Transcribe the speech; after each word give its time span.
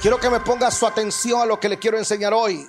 Quiero 0.00 0.20
que 0.20 0.28
me 0.28 0.40
ponga 0.40 0.70
su 0.70 0.86
atención 0.86 1.40
a 1.40 1.46
lo 1.46 1.58
que 1.58 1.68
le 1.68 1.78
quiero 1.78 1.96
enseñar 1.96 2.34
hoy. 2.34 2.68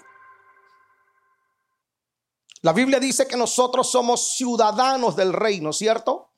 La 2.61 2.73
Biblia 2.73 2.99
dice 2.99 3.27
que 3.27 3.35
nosotros 3.35 3.91
somos 3.91 4.35
ciudadanos 4.35 5.15
del 5.15 5.33
reino, 5.33 5.73
¿cierto? 5.73 6.33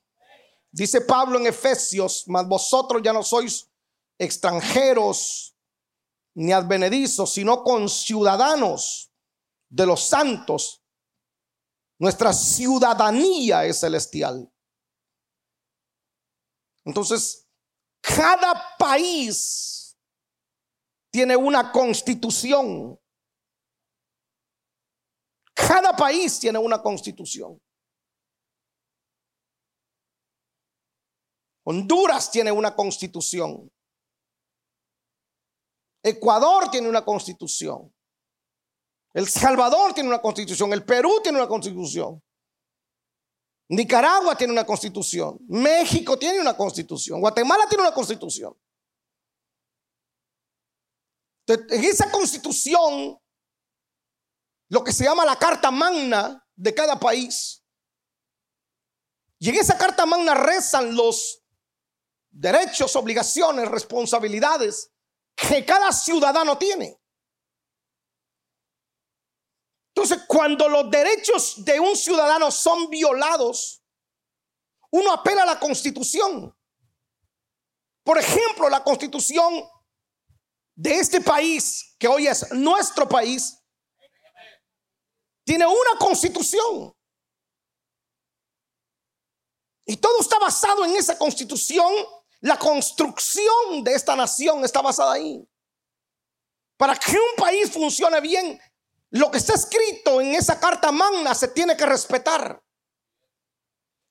Dice 0.70 1.00
Pablo 1.00 1.38
en 1.38 1.46
Efesios, 1.46 2.24
mas 2.26 2.46
vosotros 2.46 3.00
ya 3.02 3.12
no 3.12 3.22
sois 3.22 3.68
extranjeros 4.18 5.56
ni 6.34 6.52
advenedizos, 6.52 7.32
sino 7.32 7.62
con 7.62 7.88
ciudadanos 7.88 9.12
de 9.68 9.86
los 9.86 10.02
santos. 10.02 10.82
Nuestra 11.98 12.32
ciudadanía 12.32 13.64
es 13.64 13.80
celestial. 13.80 14.52
Entonces, 16.84 17.48
cada 18.00 18.76
país 18.76 19.79
tiene 21.10 21.36
una 21.36 21.72
constitución. 21.72 22.98
Cada 25.54 25.94
país 25.94 26.38
tiene 26.38 26.58
una 26.58 26.80
constitución. 26.80 27.60
Honduras 31.64 32.30
tiene 32.30 32.50
una 32.50 32.74
constitución. 32.74 33.70
Ecuador 36.02 36.70
tiene 36.70 36.88
una 36.88 37.04
constitución. 37.04 37.92
El 39.12 39.28
Salvador 39.28 39.92
tiene 39.92 40.08
una 40.08 40.22
constitución. 40.22 40.72
El 40.72 40.84
Perú 40.84 41.20
tiene 41.22 41.38
una 41.38 41.48
constitución. 41.48 42.22
Nicaragua 43.68 44.36
tiene 44.36 44.52
una 44.52 44.64
constitución. 44.64 45.38
México 45.48 46.18
tiene 46.18 46.40
una 46.40 46.56
constitución. 46.56 47.20
Guatemala 47.20 47.68
tiene 47.68 47.82
una 47.84 47.94
constitución. 47.94 48.56
En 51.54 51.84
esa 51.84 52.10
constitución, 52.10 53.18
lo 54.68 54.84
que 54.84 54.92
se 54.92 55.04
llama 55.04 55.24
la 55.24 55.38
Carta 55.38 55.70
Magna 55.70 56.46
de 56.54 56.74
cada 56.74 56.98
país, 56.98 57.64
y 59.38 59.48
en 59.48 59.56
esa 59.56 59.78
Carta 59.78 60.04
Magna 60.04 60.34
rezan 60.34 60.94
los 60.94 61.42
derechos, 62.30 62.94
obligaciones, 62.94 63.68
responsabilidades 63.68 64.92
que 65.34 65.64
cada 65.64 65.92
ciudadano 65.92 66.58
tiene. 66.58 67.00
Entonces, 69.94 70.24
cuando 70.28 70.68
los 70.68 70.90
derechos 70.90 71.64
de 71.64 71.80
un 71.80 71.96
ciudadano 71.96 72.50
son 72.50 72.88
violados, 72.90 73.82
uno 74.90 75.12
apela 75.12 75.42
a 75.42 75.46
la 75.46 75.58
constitución. 75.58 76.54
Por 78.04 78.18
ejemplo, 78.18 78.68
la 78.68 78.84
constitución 78.84 79.64
de 80.80 80.98
este 80.98 81.20
país, 81.20 81.94
que 81.98 82.08
hoy 82.08 82.26
es 82.26 82.50
nuestro 82.52 83.06
país, 83.06 83.58
tiene 85.44 85.66
una 85.66 85.98
constitución. 85.98 86.96
Y 89.84 89.98
todo 89.98 90.20
está 90.20 90.38
basado 90.38 90.86
en 90.86 90.96
esa 90.96 91.18
constitución. 91.18 91.92
La 92.40 92.58
construcción 92.58 93.84
de 93.84 93.92
esta 93.92 94.16
nación 94.16 94.64
está 94.64 94.80
basada 94.80 95.12
ahí. 95.12 95.46
Para 96.78 96.96
que 96.96 97.12
un 97.12 97.36
país 97.36 97.70
funcione 97.70 98.18
bien, 98.22 98.58
lo 99.10 99.30
que 99.30 99.36
está 99.36 99.52
escrito 99.52 100.18
en 100.22 100.34
esa 100.34 100.58
carta 100.58 100.90
magna 100.90 101.34
se 101.34 101.48
tiene 101.48 101.76
que 101.76 101.84
respetar. 101.84 102.58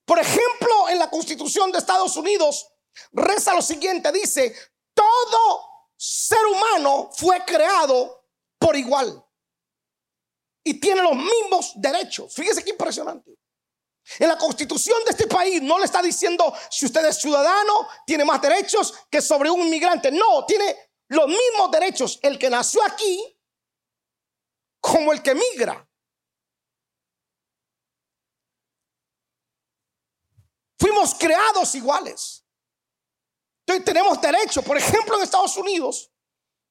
Por 0.06 0.20
ejemplo, 0.20 0.90
en 0.90 1.00
la 1.00 1.10
constitución 1.10 1.72
de 1.72 1.80
Estados 1.80 2.16
Unidos, 2.16 2.68
reza 3.12 3.56
lo 3.56 3.64
siguiente, 3.64 4.12
dice, 4.12 4.54
todo 4.94 5.70
ser 6.02 6.40
humano 6.46 7.10
fue 7.12 7.44
creado 7.46 8.26
por 8.58 8.74
igual 8.78 9.22
y 10.64 10.80
tiene 10.80 11.02
los 11.02 11.16
mismos 11.16 11.74
derechos. 11.76 12.34
Fíjese 12.34 12.64
qué 12.64 12.70
impresionante. 12.70 13.38
En 14.18 14.30
la 14.30 14.38
constitución 14.38 14.98
de 15.04 15.12
este 15.12 15.28
país 15.28 15.62
no 15.62 15.78
le 15.78 15.86
está 15.86 16.02
diciendo 16.02 16.54
si 16.72 16.86
usted 16.86 17.06
es 17.06 17.18
ciudadano, 17.18 17.88
tiene 18.06 18.24
más 18.24 18.42
derechos 18.42 18.94
que 19.12 19.22
sobre 19.22 19.50
un 19.50 19.60
inmigrante. 19.60 20.10
No, 20.10 20.46
tiene 20.46 20.94
los 21.10 21.28
mismos 21.28 21.70
derechos 21.70 22.18
el 22.22 22.40
que 22.40 22.50
nació 22.50 22.82
aquí 22.84 23.38
como 24.80 25.12
el 25.12 25.22
que 25.22 25.36
migra. 25.36 25.86
Fuimos 30.80 31.14
creados 31.16 31.76
iguales. 31.76 32.46
Entonces 33.70 33.86
tenemos 33.86 34.20
derecho, 34.20 34.64
por 34.64 34.78
ejemplo, 34.78 35.16
en 35.16 35.22
Estados 35.22 35.56
Unidos, 35.56 36.12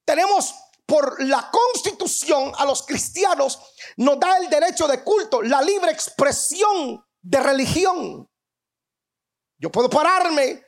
tenemos 0.05 0.53
por 0.85 1.23
la 1.23 1.49
constitución 1.49 2.53
a 2.57 2.65
los 2.65 2.85
cristianos, 2.85 3.57
nos 3.99 4.19
da 4.19 4.37
el 4.39 4.51
derecho 4.51 4.89
de 4.89 5.05
culto, 5.05 5.41
la 5.41 5.63
libre 5.63 5.93
expresión 5.93 7.01
de 7.23 7.41
religión. 7.41 8.29
Yo 9.61 9.71
puedo 9.71 9.89
pararme 9.89 10.61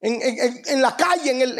en, 0.00 0.82
la 0.82 0.96
calle, 0.96 1.30
en, 1.30 1.42
el, 1.42 1.58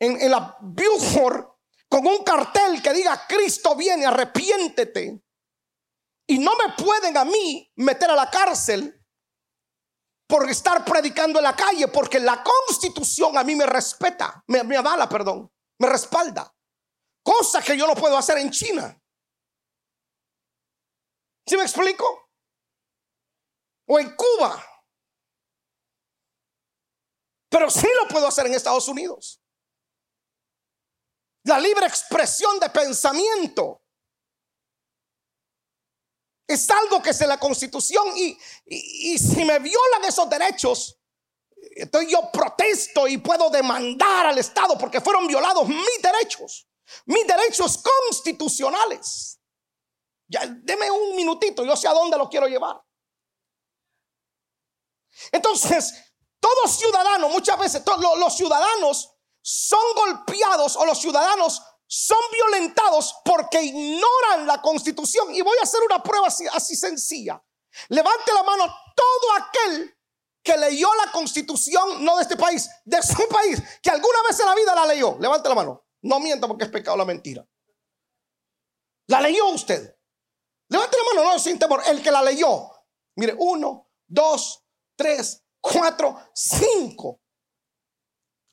en, 0.00 0.30
la 0.32 0.56
Buford, 0.60 1.46
con 1.88 2.04
un 2.08 2.24
cartel 2.24 2.82
que 2.82 2.92
diga 2.92 3.24
Cristo 3.28 3.76
viene, 3.76 4.06
arrepiéntete. 4.06 5.22
Y 6.26 6.38
no 6.40 6.50
me 6.56 6.72
pueden 6.72 7.16
a 7.16 7.24
mí 7.24 7.70
meter 7.76 8.10
a 8.10 8.16
la 8.16 8.28
cárcel 8.28 8.99
por 10.30 10.48
estar 10.48 10.84
predicando 10.84 11.40
en 11.40 11.44
la 11.44 11.56
calle, 11.56 11.88
porque 11.88 12.20
la 12.20 12.42
constitución 12.42 13.36
a 13.36 13.42
mí 13.42 13.56
me 13.56 13.66
respeta, 13.66 14.42
me, 14.46 14.76
avala, 14.76 15.08
perdón, 15.08 15.52
me 15.78 15.88
respalda. 15.88 16.54
Cosa 17.22 17.60
que 17.60 17.76
yo 17.76 17.86
no 17.86 17.94
puedo 17.94 18.16
hacer 18.16 18.38
en 18.38 18.50
China. 18.50 18.96
¿Sí 21.46 21.56
me 21.56 21.64
explico? 21.64 22.30
O 23.88 23.98
en 23.98 24.14
Cuba. 24.14 24.64
Pero 27.50 27.68
sí 27.68 27.88
lo 28.00 28.08
puedo 28.08 28.28
hacer 28.28 28.46
en 28.46 28.54
Estados 28.54 28.86
Unidos. 28.86 29.42
La 31.44 31.58
libre 31.58 31.86
expresión 31.86 32.60
de 32.60 32.70
pensamiento. 32.70 33.79
Es 36.50 36.68
algo 36.68 37.00
que 37.00 37.10
es 37.10 37.20
en 37.20 37.28
la 37.28 37.38
constitución 37.38 38.08
y, 38.16 38.36
y, 38.66 39.16
si 39.18 39.44
me 39.44 39.60
violan 39.60 40.04
esos 40.04 40.28
derechos, 40.28 40.98
entonces 41.76 42.10
yo 42.10 42.28
protesto 42.32 43.06
y 43.06 43.18
puedo 43.18 43.50
demandar 43.50 44.26
al 44.26 44.36
Estado 44.36 44.76
porque 44.76 45.00
fueron 45.00 45.28
violados 45.28 45.68
mis 45.68 46.02
derechos, 46.02 46.68
mis 47.04 47.24
derechos 47.24 47.78
constitucionales. 47.78 49.38
Ya, 50.26 50.44
deme 50.44 50.90
un 50.90 51.14
minutito, 51.14 51.64
yo 51.64 51.76
sé 51.76 51.86
a 51.86 51.92
dónde 51.92 52.18
lo 52.18 52.28
quiero 52.28 52.48
llevar. 52.48 52.82
Entonces, 55.30 55.94
todo 56.40 56.66
ciudadano, 56.66 57.28
muchas 57.28 57.60
veces 57.60 57.84
los 58.16 58.36
ciudadanos 58.36 59.14
son 59.40 59.80
golpeados 59.94 60.74
o 60.74 60.84
los 60.84 61.00
ciudadanos 61.00 61.62
son 61.92 62.18
violentados 62.32 63.16
porque 63.24 63.60
ignoran 63.60 64.46
la 64.46 64.62
constitución. 64.62 65.34
Y 65.34 65.42
voy 65.42 65.56
a 65.58 65.64
hacer 65.64 65.80
una 65.82 66.00
prueba 66.00 66.28
así, 66.28 66.76
sencilla. 66.76 67.42
Levante 67.88 68.32
la 68.32 68.44
mano 68.44 68.64
todo 68.94 69.32
aquel 69.36 69.98
que 70.40 70.56
leyó 70.56 70.88
la 71.04 71.10
constitución, 71.10 72.04
no 72.04 72.16
de 72.16 72.22
este 72.22 72.36
país, 72.36 72.70
de 72.84 73.02
su 73.02 73.26
país, 73.28 73.60
que 73.82 73.90
alguna 73.90 74.22
vez 74.28 74.38
en 74.38 74.46
la 74.46 74.54
vida 74.54 74.74
la 74.74 74.86
leyó. 74.86 75.16
Levante 75.18 75.48
la 75.48 75.56
mano. 75.56 75.84
No 76.02 76.20
mienta 76.20 76.46
porque 76.46 76.64
es 76.64 76.70
pecado 76.70 76.96
la 76.96 77.04
mentira. 77.04 77.44
La 79.08 79.20
leyó 79.20 79.48
usted. 79.48 79.98
Levante 80.68 80.96
la 80.96 81.14
mano, 81.14 81.32
no, 81.32 81.38
sin 81.40 81.58
temor. 81.58 81.82
El 81.88 82.00
que 82.00 82.12
la 82.12 82.22
leyó. 82.22 82.70
Mire, 83.16 83.34
uno, 83.36 83.90
dos, 84.06 84.64
tres, 84.96 85.42
cuatro, 85.60 86.30
cinco. 86.32 87.19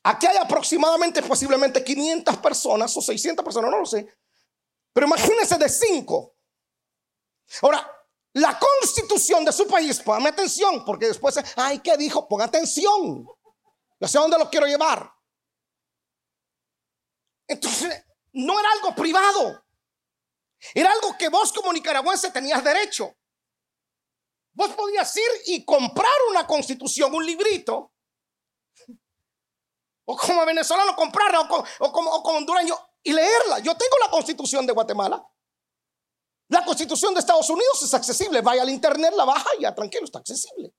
Aquí 0.08 0.26
hay 0.26 0.38
aproximadamente, 0.38 1.22
posiblemente 1.22 1.84
500 1.84 2.38
personas 2.38 2.96
o 2.96 3.02
600 3.02 3.44
personas, 3.44 3.70
no 3.70 3.80
lo 3.80 3.84
sé. 3.84 4.08
Pero 4.94 5.06
imagínense 5.06 5.58
de 5.58 5.68
5. 5.68 6.34
Ahora, 7.60 8.06
la 8.32 8.58
constitución 8.58 9.44
de 9.44 9.52
su 9.52 9.66
país, 9.68 10.00
póngame 10.00 10.30
atención, 10.30 10.82
porque 10.86 11.08
después, 11.08 11.38
ay, 11.56 11.80
¿qué 11.80 11.98
dijo? 11.98 12.26
Ponga 12.26 12.46
atención. 12.46 13.28
Yo 14.00 14.08
sé 14.08 14.18
dónde 14.18 14.38
lo 14.38 14.48
quiero 14.48 14.66
llevar. 14.66 15.12
Entonces, 17.46 18.02
no 18.32 18.58
era 18.58 18.68
algo 18.72 18.94
privado. 18.94 19.62
Era 20.72 20.90
algo 20.90 21.18
que 21.18 21.28
vos 21.28 21.52
como 21.52 21.70
nicaragüense 21.70 22.30
tenías 22.30 22.64
derecho. 22.64 23.14
Vos 24.52 24.70
podías 24.70 25.14
ir 25.14 25.30
y 25.48 25.66
comprar 25.66 26.10
una 26.30 26.46
constitución, 26.46 27.14
un 27.14 27.26
librito, 27.26 27.92
o 30.10 30.16
como 30.16 30.46
venezolano 30.46 30.96
comprarla, 30.96 31.42
o 31.80 31.92
como, 31.92 32.10
hondureño 32.10 32.74
y 33.02 33.12
leerla. 33.12 33.58
Yo 33.58 33.76
tengo 33.76 33.94
la 34.02 34.10
constitución 34.10 34.66
de 34.66 34.72
Guatemala. 34.72 35.22
La 36.48 36.64
constitución 36.64 37.12
de 37.12 37.20
Estados 37.20 37.50
Unidos 37.50 37.82
es 37.82 37.92
accesible. 37.92 38.40
Vaya 38.40 38.62
al 38.62 38.70
internet, 38.70 39.12
la 39.14 39.26
baja 39.26 39.50
y 39.58 39.62
ya 39.62 39.74
tranquilo, 39.74 40.06
está 40.06 40.20
accesible. 40.20 40.72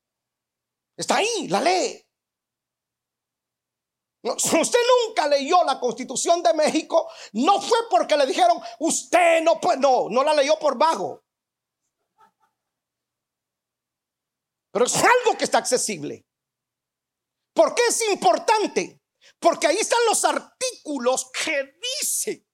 Está 0.98 1.18
ahí, 1.18 1.48
la 1.48 1.62
lee. 1.62 2.04
Si 4.40 4.58
usted 4.60 4.80
nunca 5.06 5.28
leyó 5.28 5.64
la 5.64 5.80
constitución 5.80 6.42
de 6.42 6.56
México, 6.56 7.08
no 7.34 7.62
fue 7.62 7.78
porque 7.88 8.18
le 8.18 8.26
dijeron, 8.26 8.60
usted 8.80 9.44
no 9.44 9.60
puede, 9.60 9.78
no, 9.78 10.10
no 10.10 10.24
la 10.24 10.34
leyó 10.34 10.58
por 10.58 10.76
vago. 10.76 11.24
Pero 14.72 14.86
es 14.86 14.96
algo 14.96 15.38
que 15.38 15.44
está 15.44 15.60
accesible. 15.60 16.26
¿Por 17.54 17.76
qué 17.76 17.84
es 17.90 18.10
importante? 18.10 18.99
Porque 19.40 19.68
ahí 19.68 19.78
están 19.78 20.00
los 20.08 20.24
artículos 20.26 21.32
que 21.32 21.78
dice 22.02 22.46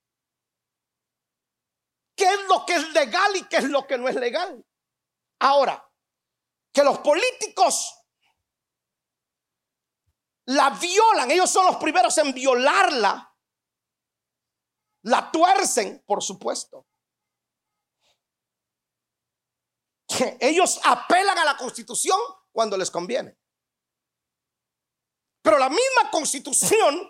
qué 2.16 2.26
es 2.26 2.48
lo 2.48 2.66
que 2.66 2.76
es 2.76 2.94
legal 2.94 3.36
y 3.36 3.44
qué 3.48 3.58
es 3.58 3.66
lo 3.66 3.86
que 3.88 3.98
no 3.98 4.08
es 4.08 4.16
legal. 4.16 4.66
Ahora, 5.40 5.84
que 6.72 6.84
los 6.84 7.00
políticos 7.00 8.06
la 10.48 10.70
violan, 10.70 11.32
ellos 11.32 11.50
son 11.50 11.66
los 11.66 11.78
primeros 11.78 12.16
en 12.20 12.34
violarla, 12.34 13.36
la 15.04 15.32
tuercen, 15.32 16.04
por 16.06 16.22
supuesto. 16.22 16.88
ellos 20.40 20.80
apelan 20.84 21.38
a 21.40 21.46
la 21.46 21.58
constitución 21.58 22.20
cuando 22.52 22.78
les 22.78 22.92
conviene. 22.92 23.38
Pero 25.46 25.60
la 25.60 25.70
misma 25.70 26.10
constitución 26.10 27.08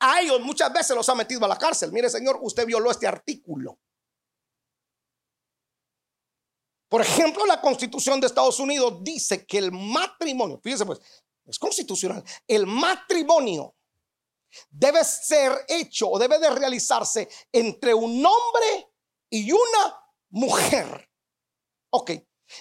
a 0.00 0.20
ellos 0.20 0.40
muchas 0.40 0.72
veces 0.72 0.96
los 0.96 1.08
ha 1.08 1.14
metido 1.14 1.44
a 1.44 1.48
la 1.48 1.56
cárcel. 1.56 1.92
Mire, 1.92 2.10
señor, 2.10 2.36
usted 2.42 2.66
violó 2.66 2.90
este 2.90 3.06
artículo. 3.06 3.78
Por 6.88 7.00
ejemplo, 7.00 7.46
la 7.46 7.60
constitución 7.60 8.20
de 8.20 8.26
Estados 8.26 8.58
Unidos 8.58 9.04
dice 9.04 9.46
que 9.46 9.58
el 9.58 9.70
matrimonio, 9.70 10.58
fíjese 10.60 10.84
pues, 10.84 10.98
es 11.44 11.60
constitucional, 11.60 12.24
el 12.48 12.66
matrimonio 12.66 13.76
debe 14.68 15.04
ser 15.04 15.52
hecho 15.68 16.10
o 16.10 16.18
debe 16.18 16.40
de 16.40 16.50
realizarse 16.50 17.28
entre 17.52 17.94
un 17.94 18.26
hombre 18.26 18.90
y 19.30 19.52
una 19.52 19.96
mujer. 20.30 21.08
Ok, 21.90 22.10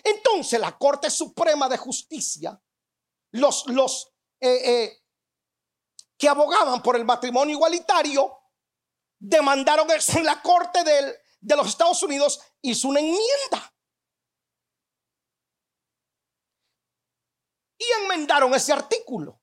entonces 0.04 0.60
la 0.60 0.78
Corte 0.78 1.10
Suprema 1.10 1.68
de 1.68 1.78
Justicia, 1.78 2.62
los, 3.31 3.66
los 3.66 4.12
eh, 4.39 4.83
eh, 4.83 5.05
que 6.18 6.30
abogaban 6.30 6.82
por 6.82 6.96
el 6.96 7.06
matrimonio 7.06 7.56
igualitario, 7.56 8.38
demandaron 9.20 9.90
eso 9.92 10.18
en 10.18 10.26
la 10.26 10.42
Corte 10.42 10.84
de 10.84 11.56
los 11.56 11.68
Estados 11.68 12.02
Unidos, 12.04 12.40
hizo 12.62 12.88
una 12.88 13.00
enmienda. 13.00 13.74
Y 17.78 18.04
enmendaron 18.04 18.54
ese 18.54 18.74
artículo. 18.74 19.42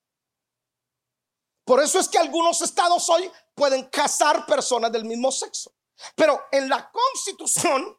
Por 1.65 1.81
eso 1.81 1.99
es 1.99 2.09
que 2.09 2.19
algunos 2.19 2.61
estados 2.61 3.09
hoy 3.09 3.31
pueden 3.55 3.89
casar 3.89 4.47
personas 4.47 4.91
del 4.91 5.05
mismo 5.05 5.31
sexo. 5.31 5.75
Pero 6.17 6.41
en 6.51 6.69
la 6.69 6.91
constitución 6.91 7.97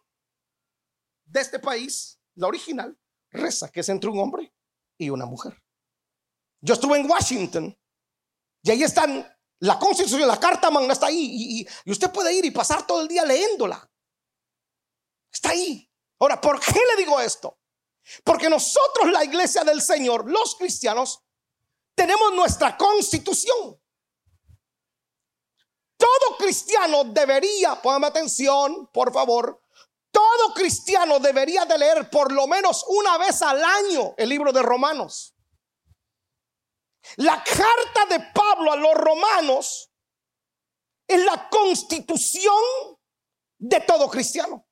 de 1.26 1.42
este 1.42 1.60
país 1.60 2.20
la 2.36 2.48
original, 2.48 2.98
reza 3.30 3.72
que 3.72 3.80
es 3.80 3.90
entre 3.90 4.10
un 4.10 4.20
hombre 4.20 4.54
y 4.98 5.10
una 5.10 5.26
mujer. 5.26 5.62
Yo 6.62 6.74
estuve 6.74 6.98
en 6.98 7.10
Washington 7.10 7.78
y 8.64 8.72
ahí 8.72 8.84
están 8.84 9.30
la 9.60 9.78
constitución, 9.78 10.28
la 10.28 10.40
carta 10.40 10.72
magna 10.72 10.94
está 10.94 11.08
ahí 11.08 11.66
y, 11.86 11.92
usted 11.92 12.12
puede 12.12 12.34
ir 12.34 12.46
y 12.46 12.52
pasar 12.52 12.88
todo 12.88 13.02
el 13.02 13.08
día 13.08 13.24
leyéndola. 13.24 13.90
Está 15.32 15.50
ahí. 15.50 15.90
Ahora, 16.20 16.40
¿por 16.40 16.60
qué 16.60 16.74
le 16.74 17.02
digo 17.02 17.20
esto? 17.20 17.60
Porque 18.24 18.50
nosotros, 18.50 19.12
la 19.12 19.24
iglesia 19.24 19.64
del 19.64 19.82
Señor, 19.82 20.30
los 20.30 20.56
cristianos, 20.56 21.22
tenemos 21.96 22.34
nuestra 22.34 22.78
constitución. 22.78 23.80
Todo 25.98 26.38
cristiano 26.38 27.06
debería, 27.06 27.82
póngame 27.82 28.08
atención, 28.08 28.90
por 28.92 29.14
favor, 29.14 29.62
todo 30.12 30.54
cristiano 30.54 31.20
debería 31.20 31.66
de 31.66 31.78
leer 31.78 32.10
por 32.10 32.32
lo 32.32 32.48
menos 32.48 32.86
una 32.88 33.18
vez 33.18 33.42
al 33.42 33.64
año 33.64 34.14
el 34.18 34.30
libro 34.30 34.52
de 34.52 34.62
Romanos. 34.62 35.33
La 37.18 37.44
carta 37.44 38.06
de 38.10 38.20
Pablo 38.34 38.72
a 38.72 38.76
los 38.76 38.94
romanos 38.94 39.92
es 41.08 41.24
la 41.24 41.50
constitución 41.50 42.56
de 43.58 43.80
todo 43.82 44.10
cristiano. 44.10 44.66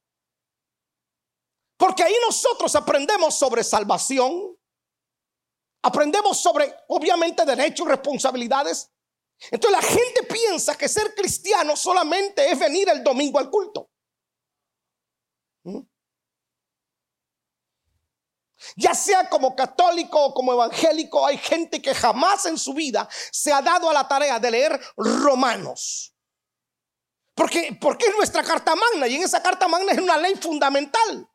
Porque 1.77 2.03
ahí 2.03 2.15
nosotros 2.25 2.75
aprendemos 2.75 3.35
sobre 3.35 3.63
salvación, 3.63 4.57
aprendemos 5.83 6.37
sobre, 6.39 6.73
obviamente, 6.87 7.43
derechos, 7.45 7.87
responsabilidades. 7.87 8.91
Entonces 9.49 9.81
la 9.81 9.87
gente 9.87 10.23
piensa 10.23 10.77
que 10.77 10.87
ser 10.87 11.15
cristiano 11.15 11.75
solamente 11.75 12.51
es 12.51 12.59
venir 12.59 12.87
el 12.89 13.03
domingo 13.03 13.39
al 13.39 13.49
culto. 13.49 13.90
Ya 18.75 18.93
sea 18.93 19.29
como 19.29 19.55
católico 19.55 20.19
o 20.19 20.33
como 20.33 20.53
evangélico, 20.53 21.25
hay 21.25 21.37
gente 21.37 21.81
que 21.81 21.93
jamás 21.93 22.45
en 22.45 22.57
su 22.57 22.73
vida 22.73 23.07
se 23.31 23.51
ha 23.51 23.61
dado 23.61 23.89
a 23.89 23.93
la 23.93 24.07
tarea 24.07 24.39
de 24.39 24.51
leer 24.51 24.81
Romanos. 24.97 26.15
Porque, 27.35 27.77
porque 27.79 28.05
es 28.05 28.15
nuestra 28.15 28.43
carta 28.43 28.75
magna 28.75 29.07
y 29.07 29.15
en 29.15 29.23
esa 29.23 29.41
carta 29.41 29.67
magna 29.67 29.91
es 29.91 29.99
una 29.99 30.17
ley 30.17 30.35
fundamental. 30.35 31.27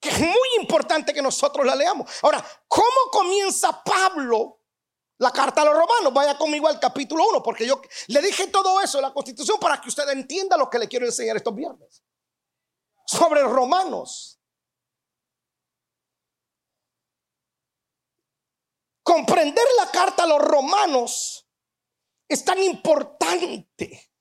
Que 0.00 0.10
es 0.10 0.20
muy 0.20 0.48
importante 0.60 1.12
que 1.12 1.22
nosotros 1.22 1.66
la 1.66 1.74
leamos. 1.74 2.10
Ahora, 2.22 2.44
¿cómo 2.68 3.10
comienza 3.10 3.82
Pablo 3.82 4.58
la 5.18 5.32
carta 5.32 5.62
a 5.62 5.64
los 5.64 5.74
romanos. 5.74 6.12
Vaya 6.12 6.38
conmigo 6.38 6.68
al 6.68 6.80
capítulo 6.80 7.28
1, 7.28 7.42
porque 7.42 7.66
yo 7.66 7.80
le 8.08 8.22
dije 8.22 8.46
todo 8.48 8.80
eso 8.80 8.98
de 8.98 9.02
la 9.02 9.12
constitución 9.12 9.58
para 9.60 9.80
que 9.80 9.88
usted 9.88 10.08
entienda 10.10 10.56
lo 10.56 10.70
que 10.70 10.78
le 10.78 10.88
quiero 10.88 11.06
enseñar 11.06 11.36
estos 11.36 11.54
viernes. 11.54 12.02
Sobre 13.06 13.42
romanos. 13.42 14.37
Comprender 19.08 19.64
la 19.78 19.90
carta 19.90 20.24
a 20.24 20.26
los 20.26 20.38
romanos 20.38 21.48
es 22.28 22.44
tan 22.44 22.62
importante. 22.62 24.12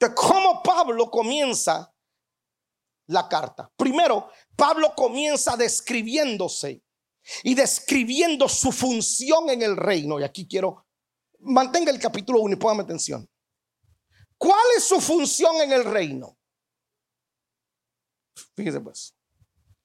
De 0.00 0.12
cómo 0.12 0.60
Pablo 0.60 1.08
comienza 1.08 1.94
la 3.06 3.28
carta. 3.28 3.72
Primero, 3.76 4.28
Pablo 4.56 4.92
comienza 4.96 5.56
describiéndose 5.56 6.82
y 7.44 7.54
describiendo 7.54 8.48
su 8.48 8.72
función 8.72 9.50
en 9.50 9.62
el 9.62 9.76
reino. 9.76 10.18
Y 10.18 10.24
aquí 10.24 10.48
quiero, 10.48 10.88
mantenga 11.38 11.92
el 11.92 12.00
capítulo 12.00 12.40
1 12.40 12.54
y 12.54 12.58
póngame 12.58 12.82
atención. 12.82 13.30
¿Cuál 14.36 14.66
es 14.76 14.82
su 14.82 15.00
función 15.00 15.60
en 15.60 15.72
el 15.72 15.84
reino? 15.84 16.36
Fíjese 18.54 18.80
pues, 18.80 19.14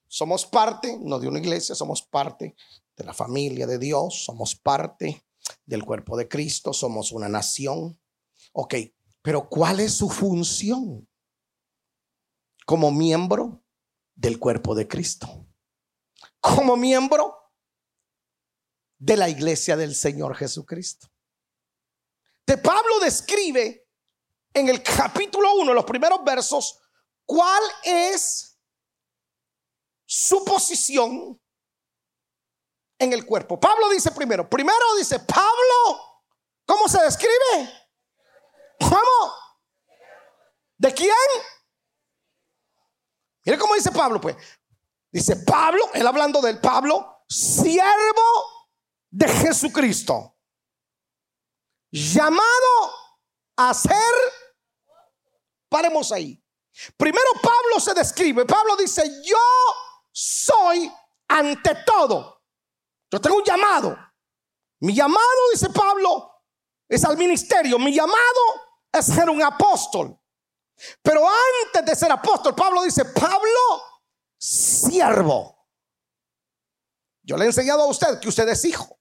somos 0.07 0.45
parte, 0.45 0.97
no 1.01 1.19
de 1.19 1.27
una 1.27 1.39
iglesia, 1.39 1.75
somos 1.75 2.01
parte 2.01 2.55
de 2.95 3.03
la 3.03 3.13
familia 3.13 3.67
de 3.67 3.77
Dios, 3.77 4.23
somos 4.25 4.55
parte 4.55 5.23
del 5.65 5.85
cuerpo 5.85 6.17
de 6.17 6.27
Cristo, 6.27 6.73
somos 6.73 7.11
una 7.11 7.29
nación. 7.29 7.99
Ok, 8.53 8.75
pero 9.21 9.47
¿cuál 9.47 9.79
es 9.79 9.93
su 9.93 10.09
función? 10.09 11.07
como 12.69 12.91
miembro 12.91 13.63
del 14.13 14.37
cuerpo 14.37 14.75
de 14.75 14.87
Cristo, 14.87 15.47
como 16.39 16.77
miembro 16.77 17.35
de 18.99 19.17
la 19.17 19.27
iglesia 19.27 19.75
del 19.75 19.95
Señor 19.95 20.35
Jesucristo. 20.35 21.07
De 22.45 22.59
Pablo 22.59 22.99
describe 23.01 23.87
en 24.53 24.69
el 24.69 24.83
capítulo 24.83 25.55
1, 25.55 25.73
los 25.73 25.83
primeros 25.83 26.23
versos, 26.23 26.79
cuál 27.29 27.61
es 27.83 28.59
su 30.03 30.43
posición 30.43 31.39
en 32.97 33.13
el 33.13 33.23
cuerpo. 33.23 33.59
Pablo 33.59 33.87
dice 33.91 34.09
primero, 34.11 34.49
primero 34.49 34.95
dice, 34.97 35.19
Pablo, 35.19 36.23
¿cómo 36.65 36.89
se 36.89 36.99
describe? 37.03 37.87
¿Cómo? 38.79 39.33
¿De 40.75 40.91
quién? 40.91 41.13
Mire 43.45 43.59
cómo 43.59 43.75
dice 43.75 43.91
Pablo, 43.91 44.19
pues. 44.19 44.35
Dice 45.11 45.35
Pablo, 45.35 45.87
él 45.93 46.07
hablando 46.07 46.41
del 46.41 46.59
Pablo, 46.59 47.25
siervo 47.29 48.73
de 49.11 49.27
Jesucristo, 49.27 50.35
llamado 51.91 52.91
a 53.55 53.71
ser, 53.75 54.15
paremos 55.69 56.11
ahí. 56.11 56.38
Primero 56.97 57.31
Pablo 57.41 57.79
se 57.79 57.93
describe, 57.93 58.45
Pablo 58.45 58.75
dice, 58.77 59.21
yo 59.23 59.37
soy 60.11 60.91
ante 61.27 61.75
todo. 61.85 62.41
Yo 63.11 63.19
tengo 63.19 63.37
un 63.37 63.43
llamado. 63.43 63.97
Mi 64.81 64.93
llamado, 64.93 65.49
dice 65.51 65.69
Pablo, 65.69 66.31
es 66.87 67.03
al 67.03 67.17
ministerio. 67.17 67.77
Mi 67.79 67.93
llamado 67.93 68.17
es 68.91 69.05
ser 69.05 69.29
un 69.29 69.41
apóstol. 69.41 70.17
Pero 71.01 71.27
antes 71.65 71.85
de 71.85 71.95
ser 71.95 72.11
apóstol, 72.11 72.55
Pablo 72.55 72.83
dice, 72.83 73.05
Pablo, 73.05 73.83
siervo. 74.37 75.67
Yo 77.23 77.35
le 77.35 77.43
he 77.43 77.47
enseñado 77.47 77.83
a 77.83 77.87
usted 77.87 78.19
que 78.19 78.29
usted 78.29 78.47
es 78.47 78.63
hijo. 78.65 78.99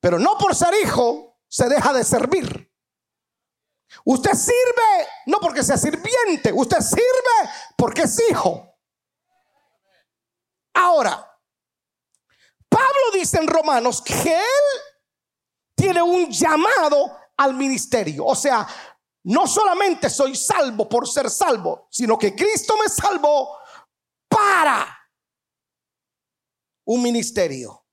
Pero 0.00 0.18
no 0.18 0.38
por 0.38 0.54
ser 0.54 0.72
hijo 0.82 1.38
se 1.48 1.68
deja 1.68 1.92
de 1.92 2.04
servir. 2.04 2.73
Usted 4.04 4.32
sirve 4.34 5.08
no 5.26 5.38
porque 5.40 5.62
sea 5.62 5.78
sirviente, 5.78 6.52
usted 6.52 6.80
sirve 6.80 7.50
porque 7.76 8.02
es 8.02 8.30
hijo. 8.30 8.70
Ahora, 10.74 11.30
Pablo 12.68 13.10
dice 13.14 13.38
en 13.38 13.46
Romanos 13.46 14.02
que 14.02 14.36
él 14.36 14.82
tiene 15.74 16.02
un 16.02 16.30
llamado 16.30 17.16
al 17.36 17.54
ministerio. 17.54 18.26
O 18.26 18.34
sea, 18.34 18.66
no 19.24 19.46
solamente 19.46 20.10
soy 20.10 20.36
salvo 20.36 20.88
por 20.88 21.08
ser 21.08 21.30
salvo, 21.30 21.88
sino 21.90 22.18
que 22.18 22.34
Cristo 22.34 22.74
me 22.76 22.88
salvó 22.88 23.56
para 24.28 24.98
un 26.86 27.02
ministerio. 27.02 27.86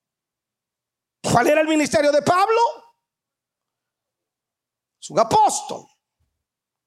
¿Cuál 1.21 1.47
era 1.47 1.61
el 1.61 1.67
ministerio 1.67 2.11
de 2.11 2.21
Pablo? 2.21 2.59
Es 4.99 5.09
un 5.09 5.19
apóstol. 5.19 5.90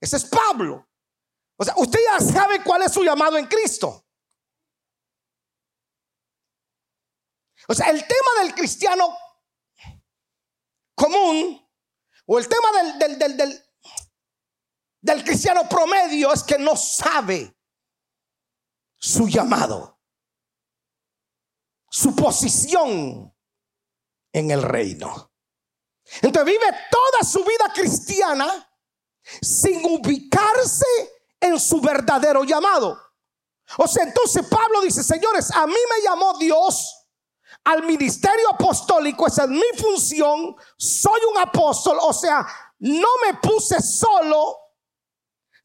Ese 0.04 0.18
es 0.18 0.26
Pablo. 0.26 0.86
O 1.56 1.64
sea, 1.64 1.72
usted 1.78 1.98
ya 2.04 2.20
sabe 2.20 2.62
cuál 2.62 2.82
es 2.82 2.92
su 2.92 3.02
llamado 3.02 3.38
en 3.38 3.46
Cristo. 3.46 4.06
O 7.66 7.74
sea, 7.74 7.88
el 7.88 8.06
tema 8.06 8.42
del 8.42 8.54
cristiano 8.54 9.16
común 10.94 11.66
o 12.26 12.38
el 12.38 12.46
tema 12.46 12.98
del, 12.98 13.18
del, 13.18 13.36
del, 13.38 13.64
del, 15.00 15.24
cristiano 15.24 15.66
promedio 15.66 16.34
es 16.34 16.42
que 16.42 16.58
no 16.58 16.76
sabe 16.76 17.56
su 18.98 19.26
llamado, 19.26 20.02
su 21.88 22.14
posición 22.14 23.34
en 24.34 24.50
el 24.50 24.62
reino. 24.62 25.32
Entonces 26.20 26.44
vive 26.44 26.66
toda 26.90 27.22
su 27.22 27.42
vida 27.42 27.72
cristiana 27.72 28.70
sin 29.40 29.84
ubicarse 29.84 30.86
en 31.40 31.58
su 31.58 31.80
verdadero 31.80 32.44
llamado. 32.44 32.98
O 33.78 33.86
sea, 33.86 34.04
entonces 34.04 34.46
Pablo 34.46 34.82
dice, 34.82 35.02
señores, 35.02 35.50
a 35.50 35.66
mí 35.66 35.72
me 35.72 36.02
llamó 36.02 36.36
Dios 36.38 36.94
al 37.64 37.82
ministerio 37.84 38.50
apostólico, 38.50 39.26
esa 39.26 39.44
es 39.44 39.50
mi 39.50 39.62
función, 39.78 40.54
soy 40.76 41.20
un 41.30 41.38
apóstol, 41.38 41.98
o 42.00 42.12
sea, 42.12 42.46
no 42.78 43.08
me 43.24 43.34
puse 43.34 43.80
solo, 43.80 44.58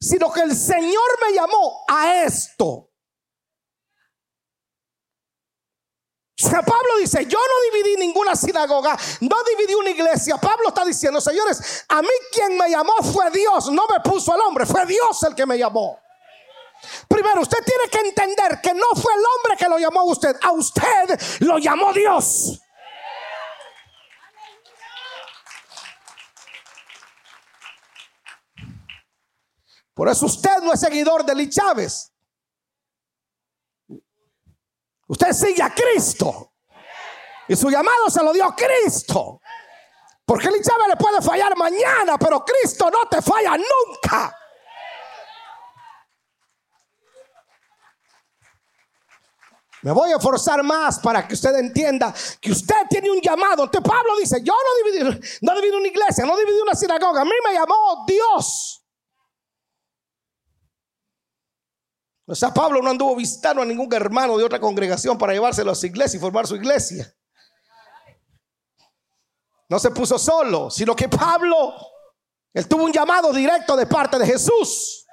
sino 0.00 0.32
que 0.32 0.40
el 0.40 0.56
Señor 0.56 1.18
me 1.26 1.34
llamó 1.34 1.84
a 1.88 2.22
esto. 2.22 2.89
Pablo 6.48 6.96
dice, 6.98 7.26
yo 7.26 7.38
no 7.38 7.78
dividí 7.78 7.96
ninguna 7.96 8.34
sinagoga, 8.34 8.96
no 9.20 9.36
dividí 9.44 9.74
una 9.74 9.90
iglesia. 9.90 10.36
Pablo 10.38 10.68
está 10.68 10.84
diciendo, 10.84 11.20
señores, 11.20 11.84
a 11.88 12.00
mí 12.00 12.08
quien 12.32 12.56
me 12.56 12.70
llamó 12.70 12.94
fue 13.12 13.30
Dios, 13.30 13.70
no 13.70 13.86
me 13.86 14.00
puso 14.00 14.34
el 14.34 14.40
hombre, 14.40 14.64
fue 14.64 14.86
Dios 14.86 15.22
el 15.24 15.34
que 15.34 15.46
me 15.46 15.58
llamó. 15.58 15.98
Primero, 17.08 17.42
usted 17.42 17.58
tiene 17.64 17.88
que 17.90 17.98
entender 18.08 18.60
que 18.62 18.72
no 18.72 18.86
fue 19.00 19.12
el 19.12 19.20
hombre 19.20 19.56
que 19.58 19.68
lo 19.68 19.78
llamó 19.78 20.00
a 20.00 20.04
usted, 20.04 20.36
a 20.40 20.52
usted 20.52 21.20
lo 21.40 21.58
llamó 21.58 21.92
Dios. 21.92 22.58
Por 29.92 30.08
eso 30.08 30.24
usted 30.24 30.62
no 30.62 30.72
es 30.72 30.80
seguidor 30.80 31.26
de 31.26 31.34
Lee 31.34 31.50
Chávez. 31.50 32.09
Usted 35.10 35.32
sigue 35.32 35.60
a 35.60 35.74
Cristo. 35.74 36.52
Y 37.48 37.56
su 37.56 37.68
llamado 37.68 38.08
se 38.08 38.22
lo 38.22 38.32
dio 38.32 38.54
Cristo. 38.54 39.40
Porque 40.24 40.48
Lee 40.48 40.62
Chávez 40.62 40.86
le 40.88 40.96
puede 40.96 41.20
fallar 41.20 41.56
mañana, 41.56 42.16
pero 42.16 42.44
Cristo 42.44 42.88
no 42.88 43.08
te 43.08 43.20
falla 43.20 43.56
nunca. 43.56 44.36
Me 49.82 49.90
voy 49.90 50.12
a 50.12 50.20
forzar 50.20 50.62
más 50.62 51.00
para 51.00 51.26
que 51.26 51.34
usted 51.34 51.56
entienda 51.56 52.14
que 52.40 52.52
usted 52.52 52.86
tiene 52.88 53.10
un 53.10 53.20
llamado. 53.20 53.64
Entonces 53.64 53.90
Pablo 53.90 54.16
dice, 54.16 54.40
yo 54.44 54.52
no 54.52 54.90
dividí, 54.90 55.20
no 55.40 55.54
dividí 55.56 55.76
una 55.76 55.88
iglesia, 55.88 56.24
no 56.24 56.36
dividí 56.36 56.60
una 56.60 56.74
sinagoga. 56.76 57.22
A 57.22 57.24
mí 57.24 57.32
me 57.44 57.52
llamó 57.52 58.04
Dios. 58.06 58.79
O 62.30 62.34
sea, 62.36 62.54
Pablo 62.54 62.80
no 62.80 62.90
anduvo 62.90 63.16
visitando 63.16 63.60
a 63.60 63.64
ningún 63.64 63.92
hermano 63.92 64.38
de 64.38 64.44
otra 64.44 64.60
congregación 64.60 65.18
para 65.18 65.32
llevárselo 65.32 65.72
a 65.72 65.74
su 65.74 65.86
iglesia 65.86 66.16
y 66.16 66.20
formar 66.20 66.46
su 66.46 66.54
iglesia. 66.54 67.12
No 69.68 69.80
se 69.80 69.90
puso 69.90 70.16
solo, 70.16 70.70
sino 70.70 70.94
que 70.94 71.08
Pablo, 71.08 71.74
él 72.54 72.68
tuvo 72.68 72.84
un 72.84 72.92
llamado 72.92 73.32
directo 73.32 73.74
de 73.74 73.84
parte 73.84 74.16
de 74.16 74.26
Jesús. 74.26 75.04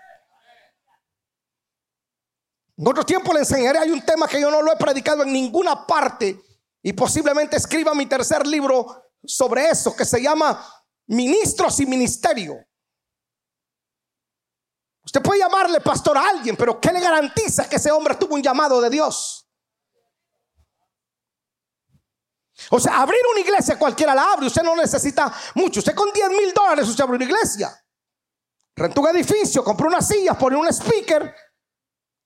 En 2.77 2.88
otro 2.88 3.03
tiempo 3.03 3.33
le 3.33 3.39
enseñaré, 3.39 3.79
hay 3.79 3.89
un 3.89 4.05
tema 4.05 4.27
que 4.27 4.39
yo 4.39 4.51
no 4.51 4.62
lo 4.62 4.71
he 4.71 4.77
predicado 4.77 5.24
en 5.24 5.33
ninguna 5.33 5.88
parte 5.88 6.39
y 6.83 6.93
posiblemente 6.93 7.57
escriba 7.57 7.95
mi 7.95 8.05
tercer 8.05 8.45
libro 8.45 9.05
sobre 9.25 9.67
eso, 9.69 9.95
que 9.95 10.05
se 10.05 10.21
llama 10.21 10.63
Ministros 11.07 11.79
y 11.79 11.88
Ministerio. 11.88 12.66
Usted 15.07 15.21
puede 15.21 15.39
llamarle 15.39 15.79
pastor 15.79 16.17
a 16.17 16.27
alguien, 16.27 16.57
pero 16.57 16.81
¿qué 16.81 16.91
le 16.91 16.99
garantiza 16.99 17.69
que 17.69 17.77
ese 17.77 17.89
hombre 17.89 18.15
tuvo 18.15 18.35
un 18.35 18.43
llamado 18.43 18.81
de 18.81 18.89
Dios? 18.89 19.47
O 22.71 22.77
sea, 22.77 22.99
abrir 22.99 23.21
una 23.31 23.39
iglesia 23.39 23.79
cualquiera 23.79 24.13
la 24.13 24.33
abre, 24.33 24.47
usted 24.47 24.63
no 24.63 24.75
necesita 24.75 25.33
mucho. 25.55 25.79
Usted 25.79 25.95
con 25.95 26.11
10 26.11 26.29
mil 26.31 26.53
dólares 26.53 26.89
usted 26.89 27.05
abre 27.05 27.15
una 27.15 27.23
iglesia. 27.23 27.73
Rentó 28.75 28.99
un 28.99 29.07
edificio, 29.07 29.63
compró 29.63 29.87
una 29.87 30.01
silla, 30.01 30.37
pone 30.37 30.57
un 30.57 30.67
speaker 30.67 31.33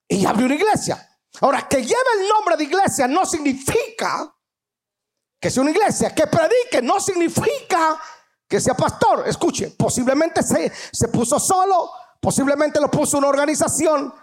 y 0.08 0.26
abrió 0.26 0.46
una 0.46 0.56
iglesia. 0.56 1.08
Ahora, 1.40 1.68
que 1.68 1.82
lleve 1.82 2.20
el 2.20 2.28
nombre 2.28 2.56
de 2.56 2.64
iglesia 2.64 3.06
no 3.06 3.24
significa 3.24 4.34
que 5.38 5.50
sea 5.50 5.62
una 5.62 5.70
iglesia, 5.70 6.12
que 6.12 6.26
predique 6.26 6.82
no 6.82 6.98
significa 6.98 8.02
que 8.48 8.60
sea 8.60 8.74
pastor. 8.74 9.28
Escuche, 9.28 9.70
posiblemente 9.70 10.42
se, 10.42 10.72
se 10.90 11.06
puso 11.06 11.38
solo, 11.38 11.92
posiblemente 12.22 12.80
lo 12.80 12.88
puso 12.88 13.18
una 13.18 13.26
organización. 13.26 14.14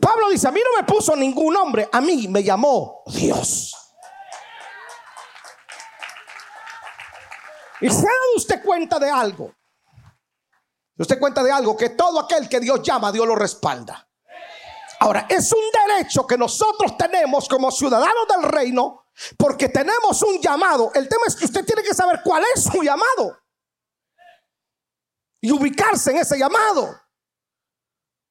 Pablo 0.00 0.28
dice, 0.30 0.48
a 0.48 0.50
mí 0.50 0.60
no 0.64 0.76
me 0.76 0.84
puso 0.84 1.14
ningún 1.14 1.54
nombre, 1.54 1.88
a 1.92 2.00
mí 2.00 2.26
me 2.26 2.42
llamó 2.42 3.04
Dios. 3.06 3.72
Y 7.80 7.88
se 7.88 8.02
da 8.02 8.10
usted 8.36 8.64
cuenta 8.64 8.98
de 8.98 9.10
algo. 9.10 9.54
Usted 10.98 11.18
cuenta 11.20 11.42
de 11.44 11.52
algo 11.52 11.76
que 11.76 11.90
todo 11.90 12.20
aquel 12.20 12.48
que 12.48 12.58
Dios 12.58 12.82
llama, 12.82 13.12
Dios 13.12 13.26
lo 13.26 13.36
respalda. 13.36 14.08
Ahora, 15.00 15.26
es 15.28 15.52
un 15.52 15.64
derecho 15.86 16.26
que 16.26 16.36
nosotros 16.36 16.96
tenemos 16.96 17.48
como 17.48 17.70
ciudadanos 17.70 18.26
del 18.28 18.50
reino 18.50 19.06
porque 19.36 19.68
tenemos 19.68 20.20
un 20.22 20.40
llamado. 20.40 20.90
El 20.94 21.08
tema 21.08 21.22
es 21.26 21.36
que 21.36 21.44
usted 21.44 21.64
tiene 21.64 21.82
que 21.82 21.94
saber 21.94 22.20
cuál 22.24 22.42
es 22.54 22.64
su 22.64 22.82
llamado 22.82 23.41
y 25.42 25.50
ubicarse 25.50 26.12
en 26.12 26.18
ese 26.18 26.38
llamado. 26.38 26.98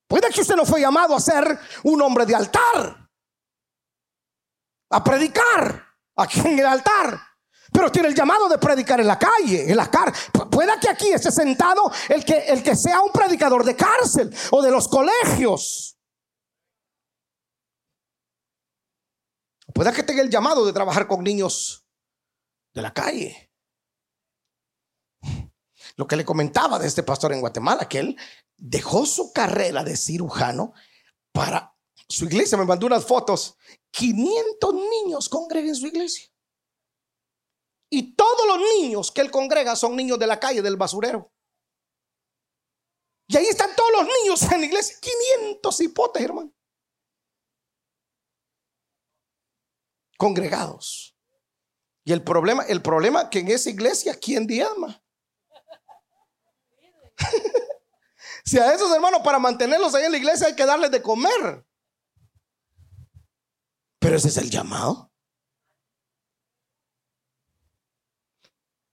Puede 0.07 0.29
que 0.29 0.41
usted 0.41 0.55
no 0.55 0.65
fue 0.65 0.81
llamado 0.81 1.15
a 1.15 1.19
ser 1.19 1.59
un 1.83 2.01
hombre 2.01 2.25
de 2.25 2.35
altar, 2.35 3.09
a 4.89 5.03
predicar 5.03 5.85
aquí 6.15 6.39
en 6.39 6.59
el 6.59 6.65
altar. 6.65 7.19
Pero 7.71 7.89
tiene 7.89 8.09
el 8.09 8.15
llamado 8.15 8.49
de 8.49 8.57
predicar 8.57 8.99
en 8.99 9.07
la 9.07 9.17
calle, 9.17 9.69
en 9.69 9.77
la 9.77 9.89
cárcel. 9.89 10.29
Pueda 10.49 10.77
que 10.77 10.89
aquí 10.89 11.09
esté 11.09 11.31
sentado 11.31 11.89
el 12.09 12.25
que, 12.25 12.37
el 12.47 12.61
que 12.61 12.75
sea 12.75 12.99
un 13.01 13.11
predicador 13.11 13.63
de 13.63 13.75
cárcel 13.75 14.33
o 14.51 14.61
de 14.61 14.71
los 14.71 14.89
colegios. 14.89 15.97
Pueda 19.73 19.93
que 19.93 20.03
tenga 20.03 20.21
el 20.21 20.29
llamado 20.29 20.65
de 20.65 20.73
trabajar 20.73 21.07
con 21.07 21.23
niños 21.23 21.85
de 22.73 22.81
la 22.81 22.93
calle. 22.93 23.50
Lo 26.01 26.07
que 26.07 26.15
le 26.15 26.25
comentaba 26.25 26.79
de 26.79 26.87
este 26.87 27.03
pastor 27.03 27.31
en 27.31 27.41
Guatemala, 27.41 27.87
que 27.87 27.99
él 27.99 28.17
dejó 28.57 29.05
su 29.05 29.31
carrera 29.31 29.83
de 29.83 29.95
cirujano 29.95 30.73
para 31.31 31.77
su 32.09 32.25
iglesia. 32.25 32.57
Me 32.57 32.65
mandó 32.65 32.87
unas 32.87 33.05
fotos. 33.05 33.55
500 33.91 34.73
niños 34.73 35.29
congregan 35.29 35.69
en 35.69 35.75
su 35.75 35.85
iglesia. 35.85 36.25
Y 37.91 38.15
todos 38.15 38.47
los 38.47 38.57
niños 38.79 39.11
que 39.11 39.21
él 39.21 39.29
congrega 39.29 39.75
son 39.75 39.95
niños 39.95 40.17
de 40.17 40.25
la 40.25 40.39
calle, 40.39 40.63
del 40.63 40.75
basurero. 40.75 41.31
Y 43.27 43.37
ahí 43.37 43.45
están 43.45 43.69
todos 43.75 43.91
los 43.91 44.07
niños 44.23 44.41
en 44.51 44.59
la 44.59 44.65
iglesia. 44.65 44.97
500 44.99 45.81
hipotes, 45.81 46.23
hermano. 46.23 46.51
Congregados. 50.17 51.15
Y 52.03 52.11
el 52.11 52.23
problema, 52.23 52.63
el 52.63 52.81
problema 52.81 53.29
que 53.29 53.37
en 53.37 53.49
esa 53.49 53.69
iglesia, 53.69 54.15
¿quién 54.19 54.47
diezma? 54.47 55.00
Si 58.43 58.57
a 58.57 58.73
esos 58.73 58.93
hermanos 58.93 59.21
para 59.23 59.39
mantenerlos 59.39 59.93
ahí 59.93 60.05
en 60.05 60.11
la 60.11 60.17
iglesia 60.17 60.47
hay 60.47 60.55
que 60.55 60.65
darles 60.65 60.91
de 60.91 61.01
comer. 61.01 61.65
Pero 63.99 64.15
ese 64.15 64.29
es 64.29 64.37
el 64.37 64.49
llamado. 64.49 65.11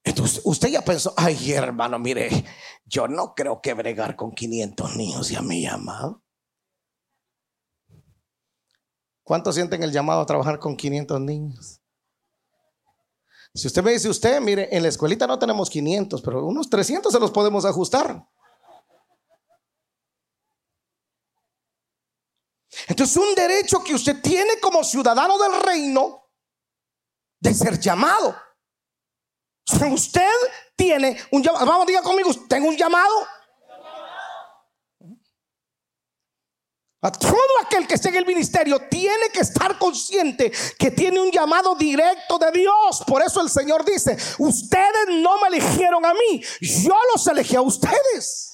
Entonces, 0.04 0.42
usted 0.44 0.68
ya 0.68 0.82
pensó, 0.82 1.12
ay 1.16 1.52
hermano, 1.52 1.98
mire, 1.98 2.44
yo 2.84 3.08
no 3.08 3.34
creo 3.34 3.60
que 3.60 3.74
bregar 3.74 4.16
con 4.16 4.32
500 4.32 4.96
niños 4.96 5.28
ya 5.28 5.42
me 5.42 5.60
llamado. 5.60 6.22
¿Cuántos 9.22 9.54
sienten 9.54 9.82
el 9.82 9.92
llamado 9.92 10.20
a 10.20 10.26
trabajar 10.26 10.58
con 10.58 10.76
500 10.76 11.20
niños? 11.20 11.77
Si 13.54 13.66
usted 13.66 13.82
me 13.82 13.92
dice, 13.92 14.08
usted, 14.08 14.40
mire, 14.40 14.68
en 14.70 14.82
la 14.82 14.88
escuelita 14.88 15.26
no 15.26 15.38
tenemos 15.38 15.68
500, 15.70 16.22
pero 16.22 16.44
unos 16.44 16.70
300 16.70 17.12
se 17.12 17.18
los 17.18 17.30
podemos 17.30 17.64
ajustar. 17.64 18.26
Entonces, 22.86 23.16
un 23.16 23.34
derecho 23.34 23.82
que 23.82 23.94
usted 23.94 24.20
tiene 24.22 24.60
como 24.60 24.84
ciudadano 24.84 25.38
del 25.38 25.60
reino 25.62 26.24
de 27.40 27.54
ser 27.54 27.78
llamado. 27.78 28.36
Usted 29.90 30.30
tiene 30.76 31.20
un 31.32 31.42
llamado. 31.42 31.66
Vamos, 31.66 31.86
diga 31.86 32.02
conmigo, 32.02 32.30
tengo 32.48 32.68
un 32.68 32.76
llamado. 32.76 33.26
A 37.00 37.12
todo 37.12 37.60
aquel 37.64 37.86
que 37.86 37.94
esté 37.94 38.08
en 38.08 38.16
el 38.16 38.26
ministerio 38.26 38.80
tiene 38.88 39.28
que 39.32 39.40
estar 39.40 39.78
consciente 39.78 40.50
que 40.76 40.90
tiene 40.90 41.20
un 41.20 41.30
llamado 41.30 41.76
directo 41.76 42.38
de 42.38 42.50
Dios. 42.50 43.04
Por 43.06 43.22
eso 43.22 43.40
el 43.40 43.48
Señor 43.48 43.84
dice, 43.84 44.16
ustedes 44.38 45.06
no 45.08 45.40
me 45.40 45.48
eligieron 45.48 46.04
a 46.04 46.12
mí, 46.12 46.42
yo 46.60 46.96
los 47.14 47.24
elegí 47.28 47.54
a 47.54 47.60
ustedes. 47.60 48.52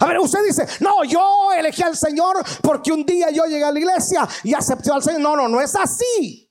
A 0.00 0.06
ver, 0.06 0.18
usted 0.18 0.44
dice, 0.44 0.66
no, 0.80 1.04
yo 1.04 1.52
elegí 1.52 1.82
al 1.82 1.96
Señor 1.96 2.44
porque 2.62 2.92
un 2.92 3.04
día 3.04 3.30
yo 3.30 3.44
llegué 3.46 3.64
a 3.64 3.72
la 3.72 3.78
iglesia 3.78 4.28
y 4.44 4.54
acepté 4.54 4.90
al 4.92 5.02
Señor. 5.02 5.20
No, 5.20 5.36
no, 5.36 5.48
no 5.48 5.60
es 5.60 5.74
así 5.76 6.47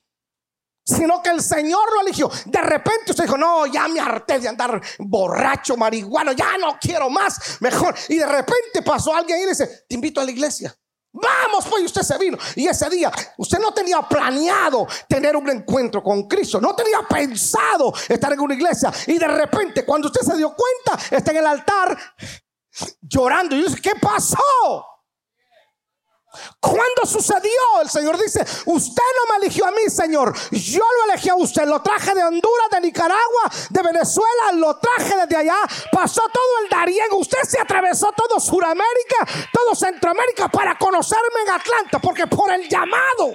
sino 0.88 1.20
que 1.22 1.28
el 1.28 1.42
Señor 1.42 1.92
lo 1.92 2.00
eligió. 2.00 2.30
De 2.46 2.62
repente 2.62 3.10
usted 3.10 3.24
dijo, 3.24 3.36
no, 3.36 3.66
ya 3.66 3.86
me 3.88 4.00
harté 4.00 4.38
de 4.38 4.48
andar 4.48 4.80
borracho, 4.98 5.76
marihuano, 5.76 6.32
ya 6.32 6.56
no 6.56 6.78
quiero 6.80 7.10
más, 7.10 7.58
mejor. 7.60 7.94
Y 8.08 8.16
de 8.16 8.26
repente 8.26 8.80
pasó 8.82 9.14
alguien 9.14 9.38
y 9.38 9.42
le 9.42 9.50
dice, 9.50 9.84
te 9.86 9.94
invito 9.94 10.20
a 10.20 10.24
la 10.24 10.30
iglesia. 10.30 10.74
Vamos, 11.12 11.66
pues 11.68 11.84
usted 11.84 12.02
se 12.02 12.16
vino. 12.16 12.38
Y 12.54 12.66
ese 12.68 12.88
día 12.88 13.10
usted 13.36 13.58
no 13.58 13.72
tenía 13.72 14.00
planeado 14.02 14.86
tener 15.08 15.36
un 15.36 15.50
encuentro 15.50 16.02
con 16.02 16.26
Cristo. 16.26 16.60
No 16.60 16.74
tenía 16.74 17.00
pensado 17.08 17.92
estar 18.08 18.32
en 18.32 18.40
una 18.40 18.54
iglesia. 18.54 18.90
Y 19.06 19.18
de 19.18 19.28
repente, 19.28 19.84
cuando 19.84 20.08
usted 20.08 20.22
se 20.22 20.36
dio 20.36 20.54
cuenta, 20.54 21.04
está 21.14 21.32
en 21.32 21.36
el 21.38 21.46
altar 21.46 21.98
llorando. 23.00 23.56
Y 23.56 23.64
dice, 23.64 23.80
¿qué 23.82 23.92
pasó? 24.00 24.38
¿Cuándo 26.60 27.06
sucedió? 27.06 27.50
El 27.82 27.88
Señor 27.88 28.18
dice, 28.20 28.44
usted 28.66 29.02
no 29.02 29.32
me 29.32 29.44
eligió 29.44 29.66
a 29.66 29.70
mí, 29.70 29.88
Señor. 29.88 30.34
Yo 30.50 30.82
lo 30.82 31.12
elegí 31.12 31.28
a 31.28 31.34
usted. 31.34 31.66
Lo 31.66 31.80
traje 31.82 32.14
de 32.14 32.22
Honduras, 32.22 32.70
de 32.70 32.80
Nicaragua, 32.80 33.50
de 33.70 33.82
Venezuela. 33.82 34.52
Lo 34.54 34.76
traje 34.78 35.16
desde 35.16 35.36
allá. 35.36 35.56
Pasó 35.90 36.22
todo 36.32 36.64
el 36.64 36.68
Darién. 36.68 37.06
Usted 37.12 37.42
se 37.44 37.60
atravesó 37.60 38.12
todo 38.16 38.38
Sudamérica, 38.40 39.26
todo 39.52 39.74
Centroamérica 39.74 40.48
para 40.48 40.76
conocerme 40.78 41.42
en 41.46 41.50
Atlanta. 41.50 41.98
Porque 41.98 42.26
por 42.26 42.50
el 42.50 42.68
llamado. 42.68 43.34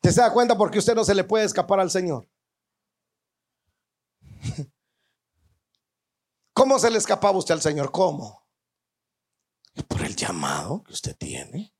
¿Te 0.00 0.12
se 0.12 0.20
da 0.20 0.32
cuenta 0.32 0.56
porque 0.56 0.78
usted 0.78 0.94
no 0.94 1.04
se 1.04 1.14
le 1.14 1.22
puede 1.22 1.44
escapar 1.44 1.80
al 1.80 1.90
Señor? 1.90 2.26
¿Cómo 6.58 6.76
se 6.80 6.90
le 6.90 6.98
escapaba 6.98 7.38
usted 7.38 7.54
al 7.54 7.62
Señor? 7.62 7.92
¿Cómo? 7.92 8.44
Por 9.86 10.04
el 10.04 10.16
llamado 10.16 10.82
que 10.82 10.92
usted 10.92 11.16
tiene. 11.16 11.72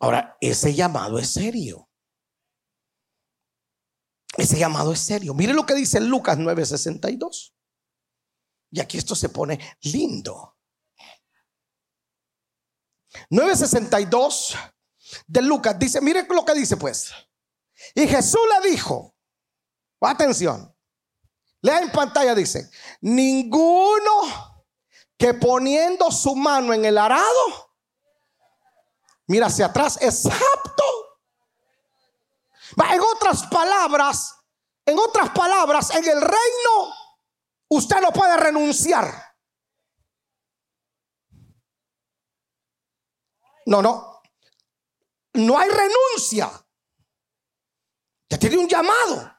Ahora, 0.00 0.36
ese 0.42 0.74
llamado 0.74 1.18
es 1.18 1.30
serio. 1.30 1.88
Ese 4.36 4.58
llamado 4.58 4.92
es 4.92 5.00
serio. 5.00 5.32
Mire 5.32 5.54
lo 5.54 5.64
que 5.64 5.74
dice 5.74 5.98
Lucas 5.98 6.36
9:62. 6.36 7.54
Y 8.70 8.80
aquí 8.80 8.98
esto 8.98 9.14
se 9.14 9.30
pone 9.30 9.58
lindo. 9.80 10.58
962 13.30 14.56
de 15.26 15.40
Lucas 15.40 15.78
dice, 15.78 16.02
mire 16.02 16.26
lo 16.28 16.44
que 16.44 16.52
dice 16.52 16.76
pues. 16.76 17.14
Y 17.94 18.06
Jesús 18.06 18.40
le 18.62 18.70
dijo, 18.70 19.14
atención, 20.00 20.74
lea 21.62 21.80
en 21.80 21.92
pantalla, 21.92 22.34
dice, 22.34 22.70
ninguno 23.00 24.64
que 25.16 25.34
poniendo 25.34 26.10
su 26.10 26.36
mano 26.36 26.72
en 26.72 26.84
el 26.84 26.96
arado, 26.96 27.72
mira 29.26 29.46
hacia 29.46 29.66
atrás, 29.66 29.98
es 30.00 30.26
apto. 30.26 30.84
En 32.90 33.00
otras 33.00 33.46
palabras, 33.46 34.34
en 34.86 34.98
otras 34.98 35.30
palabras, 35.30 35.90
en 35.94 36.04
el 36.04 36.20
reino 36.20 36.94
usted 37.68 38.00
no 38.00 38.10
puede 38.10 38.36
renunciar. 38.36 39.28
No, 43.66 43.82
no. 43.82 44.22
No 45.34 45.58
hay 45.58 45.68
renuncia. 45.68 46.50
Ya 48.30 48.38
tiene 48.38 48.58
un 48.58 48.68
llamado. 48.68 49.38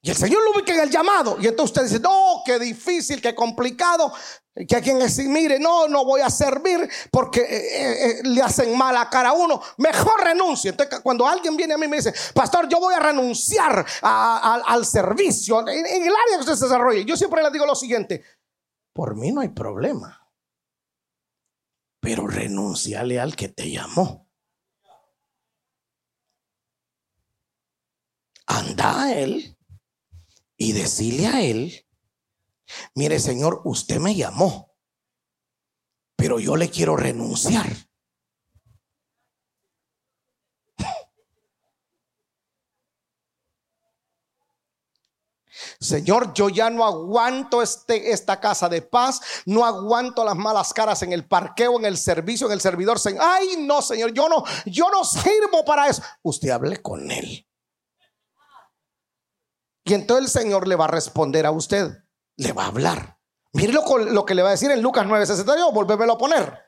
Y 0.00 0.10
el 0.10 0.16
Señor 0.16 0.42
lo 0.44 0.52
ubica 0.52 0.72
en 0.72 0.80
el 0.80 0.90
llamado. 0.90 1.36
Y 1.40 1.48
entonces 1.48 1.76
usted 1.76 1.82
dice, 1.82 2.00
no, 2.00 2.42
qué 2.44 2.58
difícil, 2.58 3.20
qué 3.20 3.34
complicado. 3.34 4.12
Que 4.68 4.76
a 4.76 4.80
quien 4.80 4.98
decir, 4.98 5.28
mire, 5.28 5.58
no, 5.58 5.88
no 5.88 6.04
voy 6.04 6.20
a 6.20 6.30
servir 6.30 6.88
porque 7.10 7.40
eh, 7.40 7.46
eh, 7.46 8.10
eh, 8.10 8.20
le 8.24 8.42
hacen 8.42 8.76
mala 8.76 9.08
cara 9.10 9.30
a 9.30 9.32
uno. 9.32 9.60
Mejor 9.78 10.22
renuncie. 10.22 10.70
Entonces, 10.70 11.00
cuando 11.00 11.26
alguien 11.26 11.56
viene 11.56 11.74
a 11.74 11.78
mí 11.78 11.86
y 11.86 11.88
me 11.88 11.96
dice, 11.96 12.14
pastor, 12.32 12.68
yo 12.68 12.78
voy 12.78 12.94
a 12.94 13.00
renunciar 13.00 13.84
al 14.02 14.86
servicio 14.86 15.60
en, 15.60 15.84
en, 15.84 16.02
el 16.02 16.14
área 16.14 16.36
que 16.36 16.40
usted 16.40 16.54
se 16.54 16.64
desarrolle. 16.64 17.04
Yo 17.04 17.16
siempre 17.16 17.42
le 17.42 17.50
digo 17.50 17.66
lo 17.66 17.74
siguiente: 17.74 18.22
por 18.92 19.16
mí 19.16 19.32
no 19.32 19.40
hay 19.40 19.48
problema. 19.48 20.28
Pero 22.00 22.26
renunciale 22.28 23.18
al 23.18 23.34
que 23.34 23.48
te 23.48 23.70
llamó. 23.70 24.27
Anda 28.48 29.02
a 29.02 29.12
él 29.12 29.56
y 30.56 30.72
decirle 30.72 31.26
a 31.26 31.42
él, 31.42 31.86
mire 32.94 33.20
Señor, 33.20 33.60
usted 33.64 34.00
me 34.00 34.14
llamó, 34.14 34.74
pero 36.16 36.40
yo 36.40 36.56
le 36.56 36.70
quiero 36.70 36.96
renunciar. 36.96 37.70
Señor, 45.78 46.32
yo 46.32 46.48
ya 46.48 46.70
no 46.70 46.84
aguanto 46.84 47.62
este, 47.62 48.10
esta 48.12 48.40
casa 48.40 48.68
de 48.70 48.80
paz, 48.82 49.20
no 49.44 49.64
aguanto 49.64 50.24
las 50.24 50.36
malas 50.36 50.72
caras 50.72 51.02
en 51.02 51.12
el 51.12 51.28
parqueo, 51.28 51.78
en 51.78 51.84
el 51.84 51.98
servicio, 51.98 52.46
en 52.46 52.54
el 52.54 52.60
servidor. 52.60 52.98
Ay, 53.20 53.58
no, 53.58 53.82
Señor, 53.82 54.12
yo 54.12 54.28
no, 54.28 54.42
yo 54.64 54.90
no 54.90 55.04
sirvo 55.04 55.64
para 55.64 55.86
eso. 55.88 56.02
Usted 56.22 56.48
hable 56.48 56.82
con 56.82 57.10
él. 57.10 57.47
Y 59.88 59.94
entonces 59.94 60.26
el 60.26 60.42
Señor 60.42 60.68
le 60.68 60.76
va 60.76 60.84
a 60.84 60.88
responder 60.88 61.46
a 61.46 61.50
usted, 61.50 61.90
le 62.36 62.52
va 62.52 62.64
a 62.64 62.68
hablar. 62.68 63.18
Mire 63.54 63.72
lo, 63.72 64.26
que 64.26 64.34
le 64.34 64.42
va 64.42 64.48
a 64.48 64.52
decir 64.52 64.70
en 64.70 64.82
Lucas 64.82 65.06
9:62, 65.06 65.72
volvérmelo 65.72 66.12
a 66.12 66.18
poner. 66.18 66.58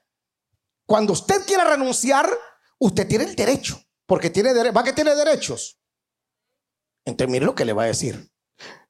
Cuando 0.87 1.13
usted 1.13 1.45
quiera 1.45 1.65
renunciar, 1.65 2.27
usted 2.79 3.07
tiene 3.07 3.25
el 3.25 3.37
derecho, 3.37 3.79
porque 4.07 4.31
tiene 4.31 4.55
va 4.71 4.83
que 4.83 4.95
tiene 4.95 5.15
derechos. 5.15 5.79
Entonces 7.05 7.31
mire 7.31 7.45
lo 7.45 7.55
que 7.55 7.67
le 7.67 7.75
va 7.75 7.83
a 7.83 7.87
decir. 7.87 8.33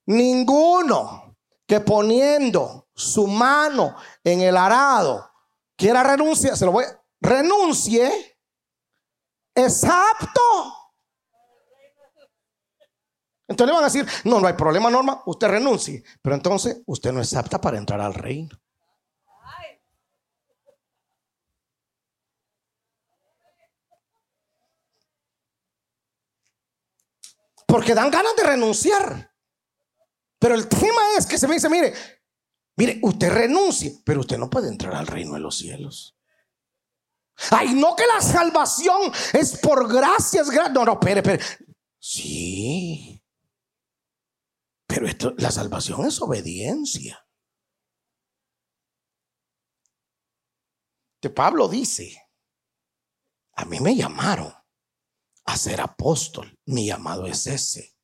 Ninguno 0.06 1.36
que 1.66 1.80
poniendo 1.80 2.88
su 2.94 3.26
mano 3.26 3.96
en 4.22 4.42
el 4.42 4.56
arado 4.56 5.28
quiera 5.76 6.04
renunciar, 6.04 6.56
se 6.56 6.66
lo 6.66 6.72
voy 6.72 6.84
renuncie, 7.20 8.38
es 9.56 9.82
apto 9.82 10.89
entonces 13.50 13.66
le 13.66 13.72
van 13.74 13.84
a 13.84 13.92
decir, 13.92 14.06
no, 14.24 14.40
no 14.40 14.46
hay 14.46 14.54
problema, 14.54 14.90
Norma, 14.90 15.22
usted 15.26 15.48
renuncie. 15.48 16.02
Pero 16.22 16.36
entonces 16.36 16.80
usted 16.86 17.12
no 17.12 17.20
es 17.20 17.34
apta 17.34 17.60
para 17.60 17.76
entrar 17.76 18.00
al 18.00 18.14
reino. 18.14 18.58
Porque 27.66 27.94
dan 27.94 28.10
ganas 28.10 28.34
de 28.34 28.42
renunciar. 28.42 29.30
Pero 30.38 30.54
el 30.54 30.66
tema 30.66 31.02
es 31.18 31.26
que 31.26 31.38
se 31.38 31.46
me 31.46 31.54
dice, 31.54 31.68
mire, 31.68 31.92
Mire, 32.80 32.98
usted 33.02 33.30
renuncie, 33.30 34.00
pero 34.06 34.20
usted 34.20 34.38
no 34.38 34.48
puede 34.48 34.68
entrar 34.68 34.94
al 34.94 35.06
reino 35.06 35.34
de 35.34 35.40
los 35.40 35.58
cielos. 35.58 36.16
Ay, 37.50 37.74
no 37.74 37.94
que 37.94 38.06
la 38.06 38.22
salvación 38.22 39.12
es 39.34 39.58
por 39.58 39.86
gracias. 39.92 40.48
No, 40.72 40.86
no, 40.86 40.92
espere, 40.94 41.20
espere. 41.20 41.44
Sí. 41.98 43.19
Pero 45.00 45.34
la 45.38 45.50
salvación 45.50 46.04
es 46.04 46.20
obediencia. 46.20 47.26
Que 51.22 51.30
Pablo 51.30 51.68
dice, 51.68 52.30
a 53.54 53.64
mí 53.64 53.80
me 53.80 53.96
llamaron 53.96 54.52
a 55.44 55.56
ser 55.56 55.80
apóstol. 55.80 56.54
Mi 56.66 56.86
llamado 56.86 57.26
es 57.26 57.46
ese. 57.46 57.96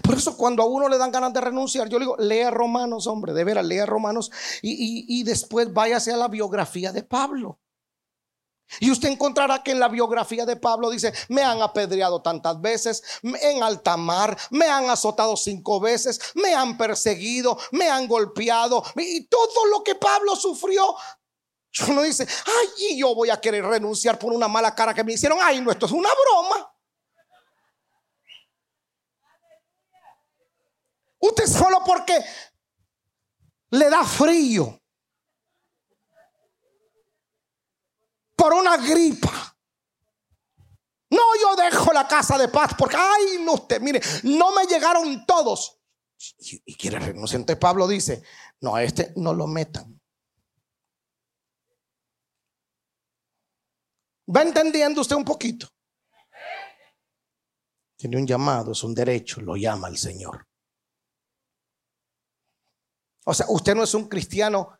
Por 0.00 0.14
eso 0.14 0.36
cuando 0.36 0.62
a 0.62 0.66
uno 0.66 0.88
le 0.88 0.96
dan 0.96 1.10
ganas 1.10 1.32
de 1.32 1.40
renunciar, 1.40 1.88
yo 1.88 1.98
le 1.98 2.04
digo, 2.04 2.16
lea 2.16 2.52
Romanos, 2.52 3.08
hombre, 3.08 3.32
de 3.32 3.42
veras, 3.42 3.66
lea 3.66 3.84
Romanos 3.84 4.30
y, 4.62 5.04
y 5.08 5.24
después 5.24 5.72
váyase 5.72 6.12
a 6.12 6.16
la 6.16 6.28
biografía 6.28 6.92
de 6.92 7.02
Pablo. 7.02 7.60
Y 8.80 8.90
usted 8.90 9.10
encontrará 9.10 9.62
que 9.62 9.72
en 9.72 9.80
la 9.80 9.88
biografía 9.88 10.46
de 10.46 10.56
Pablo 10.56 10.90
dice, 10.90 11.12
me 11.28 11.42
han 11.42 11.60
apedreado 11.60 12.22
tantas 12.22 12.60
veces, 12.60 13.02
en 13.22 13.62
alta 13.62 13.96
mar, 13.96 14.36
me 14.50 14.66
han 14.66 14.88
azotado 14.88 15.36
cinco 15.36 15.78
veces, 15.78 16.18
me 16.34 16.54
han 16.54 16.78
perseguido, 16.78 17.58
me 17.72 17.90
han 17.90 18.08
golpeado. 18.08 18.82
Y 18.96 19.26
todo 19.26 19.66
lo 19.66 19.82
que 19.82 19.94
Pablo 19.94 20.36
sufrió, 20.36 20.96
uno 21.88 22.02
dice, 22.02 22.26
ay, 22.46 22.68
y 22.90 22.98
yo 22.98 23.14
voy 23.14 23.30
a 23.30 23.40
querer 23.40 23.64
renunciar 23.64 24.18
por 24.18 24.32
una 24.32 24.48
mala 24.48 24.74
cara 24.74 24.94
que 24.94 25.04
me 25.04 25.12
hicieron. 25.12 25.38
Ay, 25.42 25.60
no, 25.60 25.70
esto 25.70 25.86
es 25.86 25.92
una 25.92 26.08
broma. 26.24 26.68
Usted 31.18 31.46
solo 31.46 31.82
porque 31.86 32.18
le 33.70 33.88
da 33.88 34.04
frío 34.04 34.81
por 38.42 38.54
una 38.54 38.76
gripa. 38.76 39.56
No, 41.10 41.22
yo 41.40 41.54
dejo 41.54 41.92
la 41.92 42.08
casa 42.08 42.36
de 42.36 42.48
paz 42.48 42.72
porque, 42.76 42.96
ay, 42.96 43.40
no, 43.44 43.52
usted, 43.52 43.80
mire, 43.80 44.00
no 44.24 44.52
me 44.52 44.66
llegaron 44.66 45.24
todos. 45.24 45.80
Y, 46.38 46.74
quiere 46.74 46.98
renunciar. 46.98 47.40
Entonces 47.40 47.60
Pablo 47.60 47.86
dice, 47.86 48.24
no, 48.60 48.74
a 48.74 48.82
este 48.82 49.12
no 49.14 49.32
lo 49.32 49.46
metan. 49.46 50.00
¿Va 54.34 54.42
entendiendo 54.42 55.02
usted 55.02 55.14
un 55.14 55.24
poquito? 55.24 55.68
Tiene 57.96 58.16
un 58.16 58.26
llamado, 58.26 58.72
es 58.72 58.82
un 58.82 58.92
derecho, 58.92 59.40
lo 59.40 59.54
llama 59.54 59.86
el 59.86 59.98
Señor. 59.98 60.48
O 63.24 63.34
sea, 63.34 63.46
usted 63.50 63.76
no 63.76 63.84
es 63.84 63.94
un 63.94 64.08
cristiano 64.08 64.76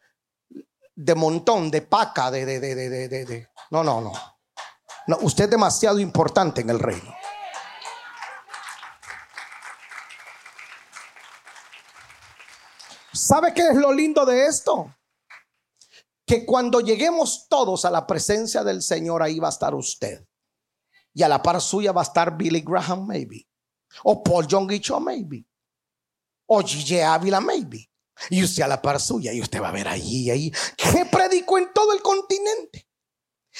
de 0.94 1.14
montón, 1.14 1.70
de 1.70 1.82
paca, 1.82 2.30
de, 2.30 2.44
de, 2.44 2.60
de, 2.60 3.08
de, 3.08 3.48
No, 3.70 3.82
no, 3.82 4.00
no. 4.00 4.12
No, 5.06 5.18
usted 5.22 5.44
es 5.44 5.50
demasiado 5.50 5.98
importante 5.98 6.60
en 6.60 6.70
el 6.70 6.78
reino. 6.78 7.14
¿Sabe 13.12 13.52
qué 13.52 13.68
es 13.68 13.76
lo 13.76 13.92
lindo 13.92 14.24
de 14.24 14.46
esto? 14.46 14.94
Que 16.24 16.46
cuando 16.46 16.80
lleguemos 16.80 17.46
todos 17.48 17.84
a 17.84 17.90
la 17.90 18.06
presencia 18.06 18.64
del 18.64 18.82
Señor, 18.82 19.22
ahí 19.22 19.38
va 19.38 19.48
a 19.48 19.50
estar 19.50 19.74
usted. 19.74 20.26
Y 21.14 21.22
a 21.22 21.28
la 21.28 21.42
par 21.42 21.60
suya 21.60 21.92
va 21.92 22.00
a 22.00 22.04
estar 22.04 22.36
Billy 22.36 22.62
Graham, 22.62 23.06
maybe. 23.06 23.46
O 24.04 24.22
Paul 24.22 24.46
John 24.50 24.66
maybe. 25.04 25.46
O 26.46 26.62
Gigi 26.62 27.00
Ávila, 27.00 27.40
maybe. 27.40 27.91
Y 28.30 28.44
usted 28.44 28.62
a 28.62 28.68
la 28.68 28.82
par 28.82 29.00
suya, 29.00 29.32
y 29.32 29.40
usted 29.40 29.60
va 29.60 29.68
a 29.68 29.72
ver 29.72 29.88
allí, 29.88 30.30
ahí, 30.30 30.52
que 30.76 31.04
predicó 31.06 31.58
en 31.58 31.72
todo 31.72 31.92
el 31.92 32.02
continente. 32.02 32.88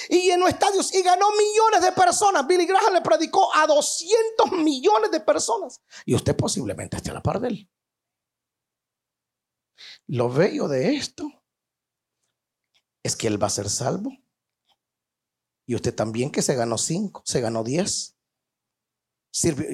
Y 0.09 0.31
en 0.31 0.41
los 0.41 0.49
estadios, 0.49 0.95
y 0.95 1.03
ganó 1.03 1.27
millones 1.33 1.83
de 1.83 1.93
personas. 1.93 2.47
Billy 2.47 2.67
Graham 2.67 2.95
le 2.95 3.03
predicó 3.03 3.55
a 3.55 3.67
200 3.67 4.53
millones 4.53 5.11
de 5.11 5.21
personas. 5.21 5.83
Y 6.07 6.15
usted 6.15 6.35
posiblemente 6.35 6.97
esté 6.97 7.11
a 7.11 7.15
la 7.15 7.23
par 7.23 7.41
de 7.41 7.49
él. 7.49 7.71
Lo 10.07 10.31
bello 10.31 10.69
de 10.69 10.97
esto 10.97 11.31
es 13.03 13.17
que 13.17 13.27
él 13.27 13.43
va 13.43 13.49
a 13.49 13.51
ser 13.51 13.69
salvo. 13.69 14.11
Y 15.67 15.75
usted 15.75 15.95
también 15.95 16.31
que 16.31 16.43
se 16.43 16.55
ganó 16.55 16.79
cinco, 16.79 17.23
se 17.25 17.41
ganó 17.41 17.63
diez. 17.63 18.17
Sirvió. 19.31 19.69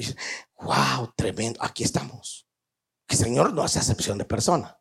Wow, 0.60 1.12
tremendo. 1.16 1.62
Aquí 1.62 1.82
estamos. 1.82 2.48
El 3.08 3.16
Señor 3.16 3.54
no 3.54 3.62
hace 3.62 3.78
acepción 3.78 4.18
de 4.18 4.24
persona. 4.24 4.77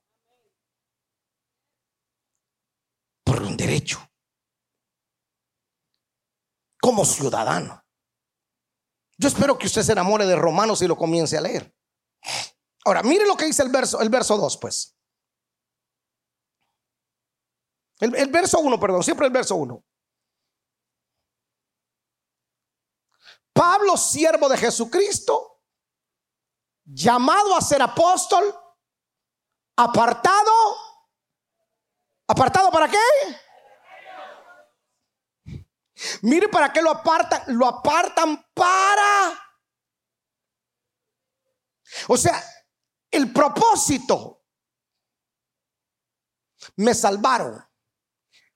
Un 3.44 3.58
derecho. 3.58 4.00
Como 6.80 7.06
ciudadano. 7.06 7.84
Yo 9.18 9.28
espero 9.28 9.58
que 9.58 9.68
usted 9.68 9.82
se 9.82 9.92
enamore 9.92 10.26
de 10.26 10.36
Romanos 10.36 10.82
y 10.82 10.88
lo 10.88 10.96
comience 10.96 11.38
a 11.38 11.42
leer. 11.42 11.76
Ahora, 12.86 13.04
mire 13.04 13.26
lo 13.26 13.36
que 13.36 13.46
dice 13.46 13.64
el 13.64 13.70
verso, 13.70 14.00
el 14.00 14.10
verso 14.10 14.38
2, 14.38 14.58
pues. 14.58 14.96
El, 18.00 18.16
el 18.16 18.30
verso 18.30 18.60
1, 18.60 18.80
perdón, 18.80 19.04
siempre 19.04 19.26
el 19.26 19.34
verso 19.34 19.56
1. 19.56 19.84
Pablo, 23.54 23.98
siervo 23.98 24.48
de 24.50 24.58
Jesucristo, 24.58 25.64
llamado 26.86 27.56
a 27.56 27.62
ser 27.62 27.82
apóstol, 27.82 28.56
apartado. 29.76 30.52
¿Apartado 32.28 32.70
para 32.72 32.90
qué? 32.90 32.98
Mire 36.22 36.50
para 36.50 36.72
qué 36.72 36.82
lo 36.82 36.92
apartan. 36.92 37.44
Lo 37.48 37.68
apartan 37.68 38.46
para... 38.54 39.44
O 42.10 42.18
sea, 42.18 42.44
el 43.10 43.32
propósito. 43.32 44.44
Me 46.76 46.94
salvaron. 46.94 47.66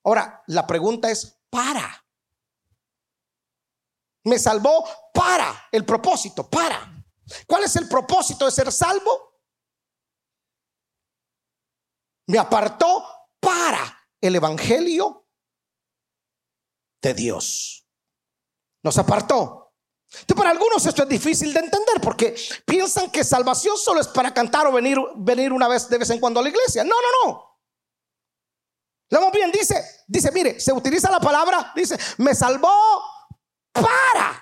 Ahora, 0.03 0.43
la 0.47 0.67
pregunta 0.67 1.09
es, 1.09 1.39
para. 1.49 2.05
Me 4.23 4.37
salvó 4.37 4.87
para 5.13 5.67
el 5.71 5.85
propósito, 5.85 6.49
para. 6.49 6.91
¿Cuál 7.47 7.63
es 7.63 7.75
el 7.77 7.87
propósito 7.87 8.45
de 8.45 8.51
ser 8.51 8.71
salvo? 8.71 9.39
Me 12.27 12.37
apartó 12.37 13.20
para 13.41 14.07
el 14.21 14.35
Evangelio 14.35 15.27
de 17.01 17.13
Dios. 17.13 17.85
Nos 18.83 18.97
apartó. 18.97 19.73
Entonces, 20.11 20.35
para 20.35 20.51
algunos 20.51 20.85
esto 20.85 21.03
es 21.03 21.09
difícil 21.09 21.53
de 21.53 21.59
entender 21.61 22.01
porque 22.01 22.35
piensan 22.65 23.09
que 23.11 23.23
salvación 23.23 23.77
solo 23.77 24.01
es 24.01 24.07
para 24.07 24.33
cantar 24.33 24.67
o 24.67 24.71
venir, 24.71 24.97
venir 25.17 25.51
una 25.51 25.67
vez 25.67 25.89
de 25.89 25.97
vez 25.97 26.09
en 26.09 26.19
cuando 26.19 26.39
a 26.39 26.43
la 26.43 26.49
iglesia. 26.49 26.83
No, 26.83 26.95
no, 26.95 27.29
no. 27.29 27.51
Leemos 29.09 29.31
bien, 29.31 29.51
dice, 29.51 29.83
dice, 30.07 30.31
mire, 30.31 30.59
se 30.59 30.71
utiliza 30.71 31.11
la 31.11 31.19
palabra, 31.19 31.73
dice, 31.75 31.97
me 32.17 32.33
salvó 32.33 32.71
para 33.71 34.41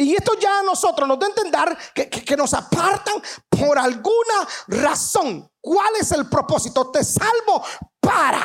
y 0.00 0.14
esto 0.14 0.32
ya 0.38 0.60
a 0.60 0.62
nosotros 0.62 1.06
nos 1.06 1.18
da 1.18 1.26
a 1.26 1.28
entender 1.28 1.78
que, 1.94 2.34
nos 2.34 2.54
apartan 2.54 3.22
por 3.50 3.78
alguna 3.78 4.48
razón. 4.68 5.52
¿Cuál 5.60 5.96
es 5.96 6.10
el 6.12 6.26
propósito? 6.26 6.90
Te 6.90 7.04
salvo 7.04 7.62
para. 8.00 8.42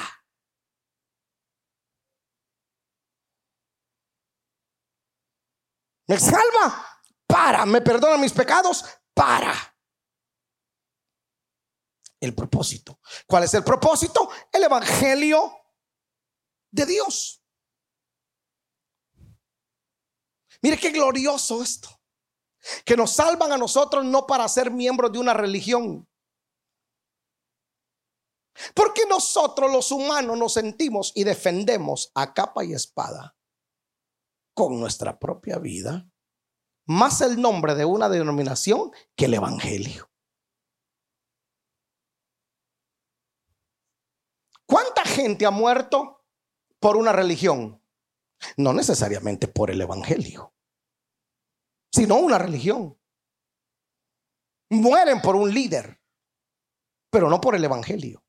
Me 6.07 6.19
salva 6.19 6.99
para. 7.25 7.65
Me 7.65 7.79
perdona 7.79 8.17
mis 8.17 8.33
pecados 8.33 8.83
para. 9.13 9.53
El 12.19 12.35
propósito. 12.35 12.99
¿Cuál 13.25 13.45
es 13.45 13.53
el 13.53 13.63
propósito? 13.63 14.29
El 14.51 14.65
Evangelio 14.65 15.53
de 16.69 16.85
Dios. 16.85 17.44
Mire 20.65 20.79
qué 20.79 20.89
glorioso 20.89 21.61
esto. 21.61 21.89
Que 22.83 22.97
nos 22.97 23.11
salvan 23.11 23.51
a 23.51 23.57
nosotros 23.59 24.03
no 24.03 24.25
para 24.25 24.49
ser 24.49 24.71
miembros 24.71 25.11
de 25.11 25.19
una 25.19 25.31
religión. 25.31 26.09
Porque 28.73 29.05
nosotros 29.07 29.71
los 29.71 29.91
humanos 29.91 30.39
nos 30.39 30.53
sentimos 30.53 31.11
y 31.13 31.23
defendemos 31.23 32.11
a 32.15 32.33
capa 32.33 32.65
y 32.65 32.73
espada 32.73 33.37
con 34.55 34.79
nuestra 34.79 35.19
propia 35.19 35.59
vida, 35.59 36.09
más 36.87 37.21
el 37.21 37.39
nombre 37.39 37.75
de 37.75 37.85
una 37.85 38.09
denominación 38.09 38.91
que 39.15 39.25
el 39.25 39.35
Evangelio. 39.35 40.09
¿Cuánta 44.65 45.03
gente 45.05 45.45
ha 45.45 45.51
muerto 45.51 46.25
por 46.79 46.97
una 46.97 47.11
religión? 47.11 47.79
No 48.57 48.73
necesariamente 48.73 49.47
por 49.47 49.69
el 49.69 49.79
Evangelio 49.79 50.54
sino 51.95 52.15
una 52.15 52.37
religión. 52.37 52.99
Mueren 54.69 55.21
por 55.21 55.35
un 55.37 55.53
líder, 55.53 55.97
pero 57.09 57.29
no 57.29 57.39
por 57.39 57.55
el 57.55 57.63
Evangelio. 57.63 58.21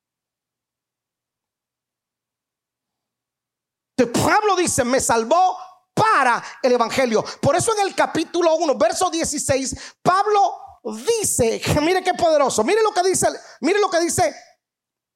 Pablo 3.96 4.54
dice, 4.56 4.84
me 4.84 5.00
salvó 5.00 5.58
para 5.92 6.44
el 6.62 6.72
Evangelio. 6.72 7.24
Por 7.40 7.56
eso 7.56 7.74
en 7.76 7.88
el 7.88 7.94
capítulo 7.94 8.54
1, 8.54 8.78
verso 8.78 9.10
16, 9.10 9.96
Pablo 10.00 10.80
dice, 11.04 11.60
mire 11.82 12.04
qué 12.04 12.14
poderoso, 12.14 12.62
mire 12.62 12.82
lo 12.82 12.92
que 12.92 13.02
dice, 13.02 13.26
mire 13.62 13.80
lo 13.80 13.90
que 13.90 13.98
dice 13.98 14.32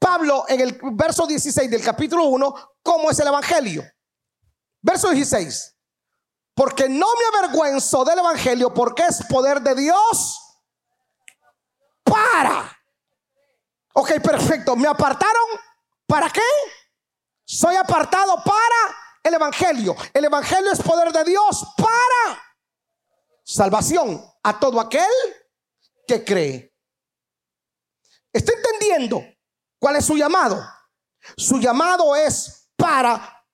Pablo 0.01 0.45
en 0.49 0.61
el 0.61 0.81
verso 0.95 1.25
16 1.25 1.71
del 1.71 1.85
capítulo 1.85 2.25
1, 2.25 2.55
cómo 2.83 3.11
es 3.11 3.19
el 3.21 3.29
Evangelio. 3.29 3.85
Verso 4.83 5.11
16. 5.11 5.77
Porque 6.61 6.91
no 6.91 7.07
me 7.07 7.39
avergüenzo 7.39 8.05
del 8.05 8.19
Evangelio 8.19 8.75
porque 8.75 9.05
es 9.05 9.25
poder 9.31 9.63
de 9.63 9.75
Dios 9.75 10.39
para. 12.03 12.79
Ok, 13.95 14.21
perfecto. 14.23 14.77
Me 14.77 14.87
apartaron. 14.87 15.47
¿Para 16.07 16.29
qué? 16.29 16.43
Soy 17.47 17.77
apartado 17.77 18.45
para 18.45 18.99
el 19.23 19.33
Evangelio. 19.33 19.97
El 20.13 20.27
Evangelio 20.27 20.71
es 20.71 20.83
poder 20.83 21.11
de 21.15 21.25
Dios 21.25 21.65
para 21.79 22.43
salvación 23.43 24.23
a 24.43 24.61
todo 24.61 24.81
aquel 24.81 25.09
que 26.07 26.23
cree. 26.23 26.77
¿Está 28.35 28.53
entendiendo 28.53 29.25
cuál 29.79 29.97
es 29.97 30.05
su 30.05 30.15
llamado? 30.15 30.63
Su 31.39 31.59
llamado 31.59 32.15
es 32.15 32.69
para 32.77 33.47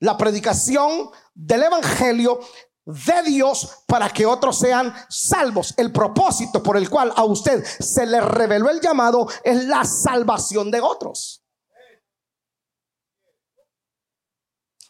la 0.00 0.16
predicación 0.16 1.12
del 1.34 1.64
Evangelio 1.64 2.40
de 2.84 3.22
Dios 3.24 3.84
para 3.86 4.08
que 4.10 4.26
otros 4.26 4.58
sean 4.58 4.94
salvos. 5.08 5.74
El 5.76 5.92
propósito 5.92 6.62
por 6.62 6.76
el 6.76 6.88
cual 6.88 7.12
a 7.16 7.24
usted 7.24 7.64
se 7.64 8.06
le 8.06 8.20
reveló 8.20 8.70
el 8.70 8.80
llamado 8.80 9.28
es 9.42 9.64
la 9.64 9.84
salvación 9.84 10.70
de 10.70 10.80
otros. 10.80 11.44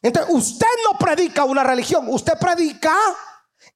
Entonces, 0.03 0.35
usted 0.35 0.67
no 0.85 0.99
predica 0.99 1.45
una 1.45 1.65
religión, 1.65 2.07
usted 2.11 2.35
predica 2.39 2.95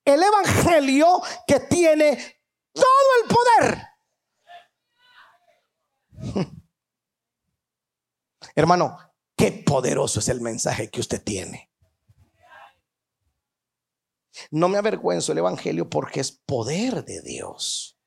el 0.05 0.23
Evangelio 0.23 1.23
que 1.47 1.61
tiene 1.61 2.43
todo 2.75 2.85
el 3.23 3.29
poder. 3.35 3.83
Hermano, 8.55 8.99
qué 9.37 9.53
poderoso 9.53 10.21
es 10.21 10.29
el 10.29 10.43
mensaje 10.43 10.91
que 10.91 11.01
usted 11.01 11.23
tiene. 11.23 11.68
No 14.51 14.69
me 14.69 14.79
avergüenzo 14.79 15.33
el 15.33 15.39
Evangelio 15.39 15.89
porque 15.89 16.21
es 16.21 16.33
poder 16.33 17.05
de 17.05 17.23
Dios. 17.23 17.99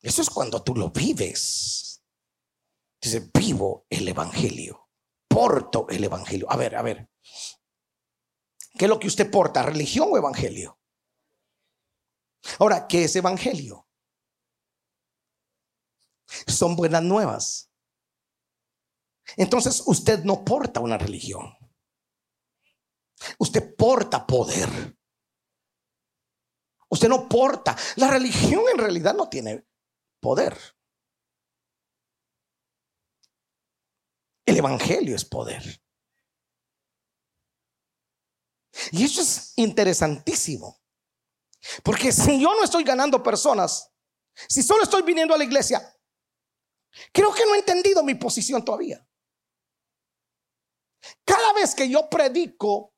Eso 0.00 0.22
es 0.22 0.30
cuando 0.30 0.62
tú 0.62 0.74
lo 0.74 0.90
vives. 0.90 2.02
Dice, 3.00 3.30
vivo 3.32 3.86
el 3.90 4.08
Evangelio 4.08 4.88
porto 5.38 5.86
el 5.88 6.02
Evangelio. 6.02 6.50
A 6.50 6.56
ver, 6.56 6.74
a 6.74 6.82
ver. 6.82 7.08
¿Qué 8.76 8.84
es 8.84 8.88
lo 8.88 8.98
que 8.98 9.06
usted 9.06 9.30
porta? 9.30 9.62
¿Religión 9.62 10.08
o 10.10 10.16
Evangelio? 10.16 10.80
Ahora, 12.58 12.86
¿qué 12.88 13.04
es 13.04 13.14
Evangelio? 13.14 13.86
Son 16.46 16.76
buenas 16.76 17.02
nuevas. 17.02 17.70
Entonces 19.36 19.82
usted 19.86 20.24
no 20.24 20.44
porta 20.44 20.80
una 20.80 20.98
religión. 20.98 21.57
Usted 23.38 23.74
porta 23.76 24.26
poder. 24.26 24.96
Usted 26.90 27.08
no 27.08 27.28
porta. 27.28 27.76
La 27.96 28.10
religión 28.10 28.62
en 28.72 28.78
realidad 28.78 29.14
no 29.14 29.28
tiene 29.28 29.66
poder. 30.20 30.56
El 34.46 34.56
Evangelio 34.56 35.14
es 35.14 35.24
poder. 35.24 35.62
Y 38.92 39.04
eso 39.04 39.20
es 39.20 39.52
interesantísimo. 39.56 40.80
Porque 41.82 42.12
si 42.12 42.40
yo 42.40 42.54
no 42.54 42.64
estoy 42.64 42.84
ganando 42.84 43.22
personas, 43.22 43.92
si 44.48 44.62
solo 44.62 44.84
estoy 44.84 45.02
viniendo 45.02 45.34
a 45.34 45.38
la 45.38 45.44
iglesia, 45.44 45.82
creo 47.12 47.34
que 47.34 47.44
no 47.44 47.54
he 47.54 47.58
entendido 47.58 48.02
mi 48.02 48.14
posición 48.14 48.64
todavía. 48.64 49.04
Cada 51.24 51.52
vez 51.52 51.74
que 51.74 51.88
yo 51.88 52.08
predico, 52.08 52.94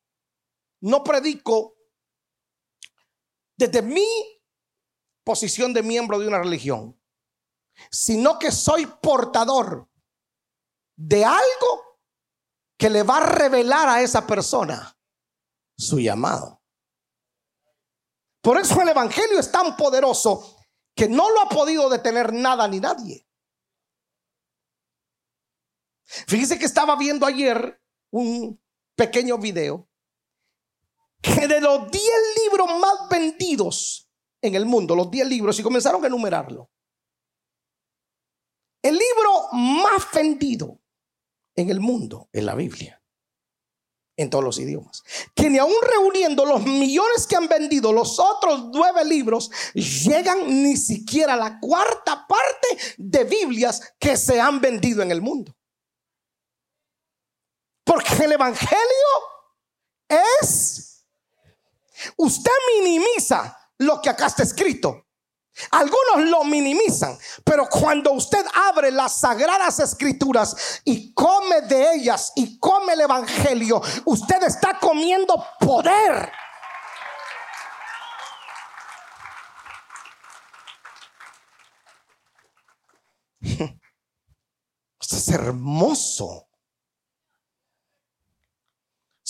no 0.81 1.05
predico 1.05 1.77
desde 3.57 3.83
mi 3.83 4.07
posición 5.25 5.73
de 5.73 5.83
miembro 5.83 6.19
de 6.19 6.27
una 6.27 6.39
religión, 6.39 6.99
sino 7.91 8.39
que 8.39 8.51
soy 8.51 8.87
portador 8.87 9.89
de 10.97 11.25
algo 11.25 11.99
que 12.79 12.89
le 12.89 13.03
va 13.03 13.19
a 13.19 13.27
revelar 13.27 13.89
a 13.89 14.01
esa 14.01 14.27
persona 14.27 14.97
su 15.77 15.99
llamado. 15.99 16.63
Por 18.41 18.59
eso 18.59 18.81
el 18.81 18.89
Evangelio 18.89 19.39
es 19.39 19.53
tan 19.53 19.77
poderoso 19.77 20.57
que 20.95 21.09
no 21.09 21.31
lo 21.31 21.43
ha 21.43 21.49
podido 21.49 21.91
detener 21.91 22.33
nada 22.33 22.67
ni 22.67 22.81
nadie. 22.81 23.27
Fíjese 26.05 26.59
que 26.59 26.65
estaba 26.65 26.97
viendo 26.97 27.27
ayer 27.27 27.81
un 28.11 28.61
pequeño 28.97 29.37
video 29.37 29.90
que 31.21 31.47
de 31.47 31.61
los 31.61 31.91
10 31.91 32.05
libros 32.45 32.69
más 32.79 33.09
vendidos 33.11 34.09
en 34.43 34.55
el 34.55 34.67
mundo, 34.67 34.95
los 34.95 35.11
10 35.11 35.29
libros, 35.29 35.59
y 35.59 35.63
comenzaron 35.63 36.03
a 36.03 36.07
enumerarlo. 36.07 36.71
El 38.83 38.95
libro 38.95 39.49
más 39.53 40.11
vendido 40.15 40.81
en 41.55 41.71
el 41.71 41.81
mundo 41.81 42.29
en 42.33 42.47
la 42.47 42.55
Biblia. 42.55 43.03
En 44.17 44.29
todos 44.29 44.45
los 44.45 44.59
idiomas. 44.59 45.03
Que 45.35 45.49
ni 45.49 45.59
aún 45.59 45.75
reuniendo 45.83 46.45
los 46.45 46.63
millones 46.63 47.27
que 47.27 47.37
han 47.37 47.49
vendido 47.49 47.93
los 47.93 48.19
otros 48.19 48.67
nueve 48.73 49.05
libros, 49.05 49.51
llegan 49.75 50.63
ni 50.63 50.77
siquiera 50.77 51.35
a 51.35 51.39
la 51.39 51.59
cuarta 51.59 52.27
parte 52.27 52.97
de 52.99 53.25
Biblias 53.25 53.95
que 53.99 54.17
se 54.17 54.41
han 54.41 54.61
vendido 54.61 55.03
en 55.03 55.11
el 55.11 55.23
mundo. 55.23 55.57
Porque 57.85 58.25
el 58.25 58.33
Evangelio 58.33 58.79
es... 60.09 60.90
Usted 62.17 62.53
minimiza 62.79 63.57
lo 63.79 64.01
que 64.01 64.11
acá 64.11 64.27
está 64.27 64.43
escrito. 64.43 65.07
Algunos 65.73 66.31
lo 66.31 66.45
minimizan, 66.45 67.19
pero 67.45 67.69
cuando 67.69 68.13
usted 68.13 68.45
abre 68.69 68.91
las 68.91 69.19
sagradas 69.21 69.79
escrituras 69.81 70.81
y 70.85 71.13
come 71.13 71.61
de 71.63 71.95
ellas 71.95 72.33
y 72.37 72.59
come 72.59 72.95
el 72.95 73.03
Evangelio, 73.03 73.83
usted 74.05 74.43
está 74.45 74.79
comiendo 74.79 75.45
poder. 75.59 76.33
Es 85.13 85.29
hermoso. 85.29 86.50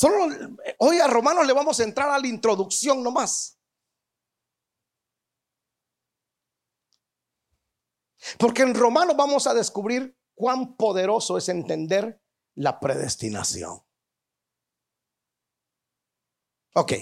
Solo 0.01 0.35
hoy 0.79 0.99
a 0.99 1.07
Romanos 1.09 1.47
le 1.47 1.53
vamos 1.53 1.79
a 1.79 1.85
entrar 1.85 2.09
a 2.09 2.19
la 2.19 2.27
introducción 2.27 3.03
nomás. 3.03 3.61
Porque 8.39 8.63
en 8.63 8.75
Romanos 8.75 9.15
vamos 9.15 9.47
a 9.47 9.53
descubrir 9.53 10.19
cuán 10.35 10.75
poderoso 10.75 11.37
es 11.37 11.51
entender 11.51 12.19
la 12.55 12.81
predestinación. 12.81 13.79
Ok, 16.75 16.93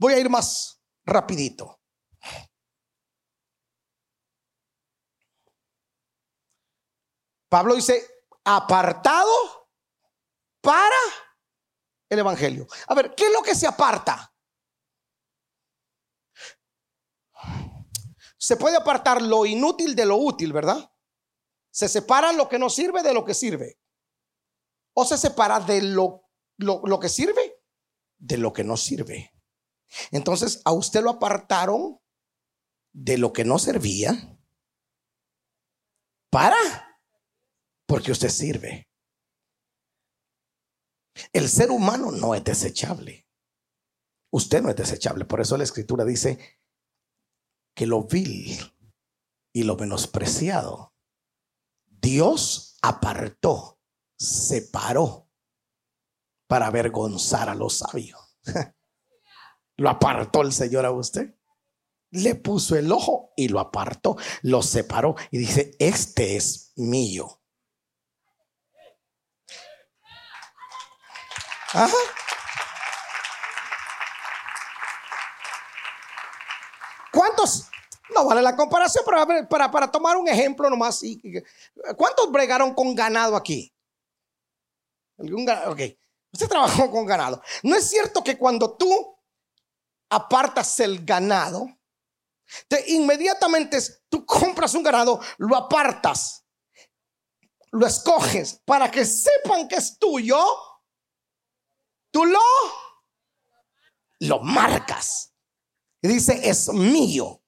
voy 0.00 0.14
a 0.14 0.18
ir 0.18 0.28
más 0.28 0.82
rapidito. 1.04 1.80
Pablo 7.48 7.76
dice, 7.76 8.04
apartado 8.42 9.68
para 10.60 10.96
el 12.08 12.18
Evangelio. 12.18 12.66
A 12.86 12.94
ver, 12.94 13.14
¿qué 13.14 13.26
es 13.26 13.32
lo 13.32 13.42
que 13.42 13.54
se 13.54 13.66
aparta? 13.66 14.32
se 18.38 18.56
puede 18.56 18.76
apartar 18.76 19.20
lo 19.20 19.44
inútil 19.44 19.94
de 19.94 20.06
lo 20.06 20.16
útil, 20.16 20.52
¿verdad? 20.52 20.90
Se 21.70 21.88
separa 21.88 22.32
lo 22.32 22.48
que 22.48 22.58
no 22.58 22.70
sirve 22.70 23.02
de 23.02 23.12
lo 23.12 23.24
que 23.24 23.34
sirve. 23.34 23.78
O 24.94 25.04
se 25.04 25.18
separa 25.18 25.60
de 25.60 25.82
lo, 25.82 26.24
lo, 26.56 26.98
que 26.98 27.08
sirve 27.08 27.60
de 28.16 28.38
lo 28.38 28.52
que 28.52 28.64
no 28.64 28.76
sirve. 28.76 29.32
Entonces, 30.10 30.62
a 30.64 30.72
usted 30.72 31.02
lo 31.02 31.10
apartaron 31.10 32.00
de 32.92 33.18
lo 33.18 33.32
que 33.32 33.44
no 33.44 33.58
servía 33.58 34.38
para, 36.30 36.56
porque 37.86 38.12
usted 38.12 38.28
sirve. 38.28 38.87
El 41.32 41.48
ser 41.48 41.70
humano 41.70 42.10
no 42.10 42.34
es 42.34 42.44
desechable. 42.44 43.26
Usted 44.30 44.62
no 44.62 44.70
es 44.70 44.76
desechable. 44.76 45.24
Por 45.24 45.40
eso 45.40 45.56
la 45.56 45.64
escritura 45.64 46.04
dice, 46.04 46.38
que 47.78 47.86
lo 47.86 48.02
vil 48.02 48.58
y 49.52 49.62
lo 49.62 49.76
menospreciado, 49.76 50.96
Dios 51.86 52.76
apartó, 52.82 53.78
separó 54.18 55.30
para 56.48 56.66
avergonzar 56.66 57.48
a 57.48 57.54
los 57.54 57.74
sabios. 57.74 58.36
Lo 59.76 59.90
apartó 59.90 60.42
el 60.42 60.52
Señor 60.52 60.84
a 60.86 60.90
usted. 60.90 61.38
Le 62.10 62.34
puso 62.34 62.74
el 62.74 62.90
ojo 62.90 63.32
y 63.36 63.46
lo 63.46 63.60
apartó, 63.60 64.16
lo 64.42 64.60
separó 64.60 65.14
y 65.30 65.38
dice, 65.38 65.76
este 65.78 66.34
es 66.34 66.72
mío. 66.74 67.37
¿Cuántos? 77.12 77.68
No 78.14 78.24
vale 78.24 78.42
la 78.42 78.56
comparación, 78.56 79.04
pero 79.04 79.48
para, 79.48 79.70
para 79.70 79.90
tomar 79.90 80.16
un 80.16 80.28
ejemplo 80.28 80.70
nomás. 80.70 81.02
¿Cuántos 81.96 82.30
bregaron 82.30 82.74
con 82.74 82.94
ganado 82.94 83.36
aquí? 83.36 83.74
¿Algún 85.18 85.44
ganado? 85.44 85.72
Ok. 85.72 85.80
Usted 86.32 86.48
trabajó 86.48 86.90
con 86.90 87.06
ganado. 87.06 87.42
¿No 87.62 87.76
es 87.76 87.88
cierto 87.88 88.22
que 88.22 88.38
cuando 88.38 88.76
tú 88.76 89.16
apartas 90.10 90.80
el 90.80 91.04
ganado, 91.04 91.66
te, 92.68 92.92
inmediatamente 92.92 93.78
tú 94.08 94.24
compras 94.24 94.74
un 94.74 94.82
ganado, 94.82 95.20
lo 95.38 95.56
apartas, 95.56 96.44
lo 97.70 97.86
escoges 97.86 98.60
para 98.64 98.90
que 98.90 99.04
sepan 99.04 99.68
que 99.68 99.76
es 99.76 99.98
tuyo, 99.98 100.38
tú 102.10 102.24
lo, 102.24 102.40
lo 104.20 104.40
marcas. 104.40 105.32
Y 106.02 106.08
dice, 106.08 106.40
es 106.48 106.68
mío. 106.72 107.42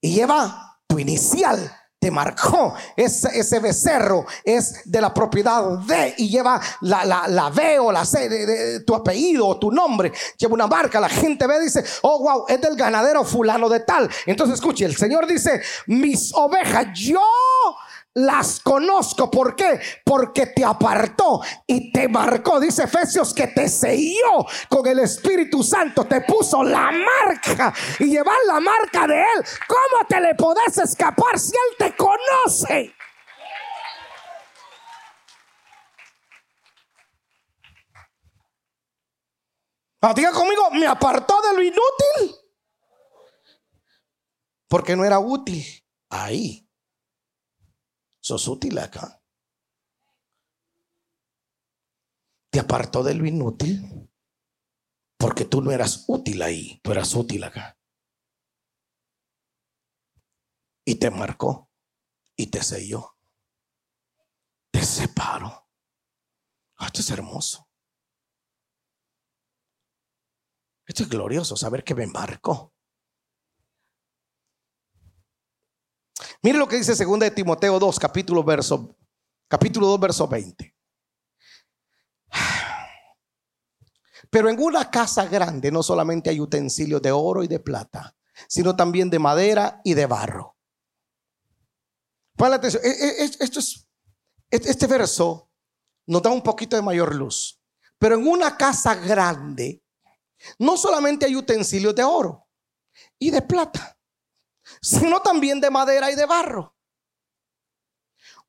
Y 0.00 0.14
lleva 0.14 0.80
tu 0.86 0.98
inicial 0.98 1.84
te 2.04 2.10
marcó. 2.10 2.74
Ese, 2.94 3.30
ese 3.38 3.60
becerro 3.60 4.26
es 4.44 4.82
de 4.84 5.00
la 5.00 5.14
propiedad 5.14 5.78
de 5.78 6.14
y 6.18 6.28
lleva 6.28 6.60
la, 6.82 7.02
la, 7.02 7.26
la 7.26 7.48
B 7.48 7.78
o 7.78 7.90
la 7.90 8.04
C 8.04 8.28
de, 8.28 8.80
tu 8.80 8.94
apellido 8.94 9.46
o 9.46 9.58
tu 9.58 9.70
nombre. 9.72 10.12
Lleva 10.36 10.52
una 10.52 10.66
marca. 10.66 11.00
La 11.00 11.08
gente 11.08 11.46
ve 11.46 11.56
y 11.56 11.64
dice, 11.64 11.82
oh, 12.02 12.18
wow, 12.18 12.44
es 12.46 12.60
del 12.60 12.76
ganadero 12.76 13.24
fulano 13.24 13.70
de 13.70 13.80
tal. 13.80 14.10
Entonces 14.26 14.56
escuche, 14.56 14.84
el 14.84 14.94
Señor 14.94 15.26
dice, 15.26 15.62
mis 15.86 16.30
ovejas, 16.34 16.88
yo 16.92 17.22
las 18.14 18.60
conozco. 18.60 19.30
¿Por 19.30 19.54
qué? 19.56 19.80
Porque 20.04 20.46
te 20.46 20.64
apartó 20.64 21.40
y 21.66 21.92
te 21.92 22.08
marcó. 22.08 22.60
Dice 22.60 22.84
Efesios 22.84 23.34
que 23.34 23.48
te 23.48 23.68
selló 23.68 24.46
con 24.68 24.86
el 24.86 25.00
Espíritu 25.00 25.62
Santo. 25.62 26.04
Te 26.04 26.20
puso 26.22 26.62
la 26.62 26.90
marca 26.90 27.74
y 27.98 28.06
llevar 28.06 28.38
la 28.46 28.60
marca 28.60 29.06
de 29.06 29.20
Él. 29.20 29.44
¿Cómo 29.66 30.06
te 30.08 30.20
le 30.20 30.34
podés 30.34 30.78
escapar 30.78 31.38
si 31.38 31.52
Él 31.52 31.76
te 31.78 31.96
conoce? 31.96 32.94
Ah, 40.00 40.12
diga 40.14 40.32
conmigo, 40.32 40.70
me 40.72 40.86
apartó 40.86 41.40
de 41.40 41.54
lo 41.54 41.62
inútil. 41.62 42.36
Porque 44.68 44.94
no 44.94 45.04
era 45.04 45.18
útil 45.18 45.64
ahí. 46.10 46.63
Sos 48.24 48.48
útil 48.48 48.78
acá. 48.78 49.22
Te 52.50 52.58
apartó 52.58 53.02
de 53.02 53.12
lo 53.12 53.26
inútil 53.26 54.08
porque 55.18 55.44
tú 55.44 55.60
no 55.60 55.70
eras 55.72 56.06
útil 56.08 56.40
ahí, 56.40 56.80
tú 56.82 56.92
eras 56.92 57.14
útil 57.14 57.44
acá. 57.44 57.78
Y 60.86 60.94
te 60.94 61.10
marcó 61.10 61.70
y 62.34 62.46
te 62.46 62.62
selló. 62.62 63.18
Te 64.70 64.82
separó. 64.82 65.68
Ah, 66.76 66.86
esto 66.86 67.00
es 67.00 67.10
hermoso. 67.10 67.68
Esto 70.86 71.02
es 71.02 71.10
glorioso, 71.10 71.56
saber 71.56 71.84
que 71.84 71.94
me 71.94 72.06
marcó. 72.06 72.73
Mire 76.44 76.58
lo 76.58 76.68
que 76.68 76.76
dice 76.76 76.94
2 76.94 77.18
de 77.20 77.30
Timoteo 77.30 77.78
2, 77.78 77.98
capítulo, 77.98 78.44
verso, 78.44 78.98
capítulo 79.48 79.86
2, 79.86 79.98
verso 79.98 80.28
20. 80.28 80.76
Pero 84.30 84.50
en 84.50 84.62
una 84.62 84.90
casa 84.90 85.24
grande 85.24 85.72
no 85.72 85.82
solamente 85.82 86.28
hay 86.28 86.40
utensilios 86.40 87.00
de 87.00 87.12
oro 87.12 87.42
y 87.42 87.48
de 87.48 87.60
plata, 87.60 88.14
sino 88.46 88.76
también 88.76 89.08
de 89.08 89.18
madera 89.18 89.80
y 89.84 89.94
de 89.94 90.04
barro. 90.04 90.58
Ponle 92.36 92.56
atención, 92.56 92.82
e, 92.84 92.90
e, 92.90 93.24
esto 93.24 93.60
es, 93.60 93.88
este 94.50 94.86
verso 94.86 95.50
nos 96.04 96.20
da 96.20 96.28
un 96.28 96.42
poquito 96.42 96.76
de 96.76 96.82
mayor 96.82 97.14
luz. 97.14 97.58
Pero 97.96 98.16
en 98.16 98.28
una 98.28 98.54
casa 98.58 98.94
grande 98.96 99.82
no 100.58 100.76
solamente 100.76 101.24
hay 101.24 101.36
utensilios 101.36 101.94
de 101.94 102.04
oro 102.04 102.46
y 103.18 103.30
de 103.30 103.40
plata, 103.40 103.96
sino 104.80 105.20
también 105.20 105.60
de 105.60 105.70
madera 105.70 106.10
y 106.10 106.14
de 106.14 106.26
barro. 106.26 106.74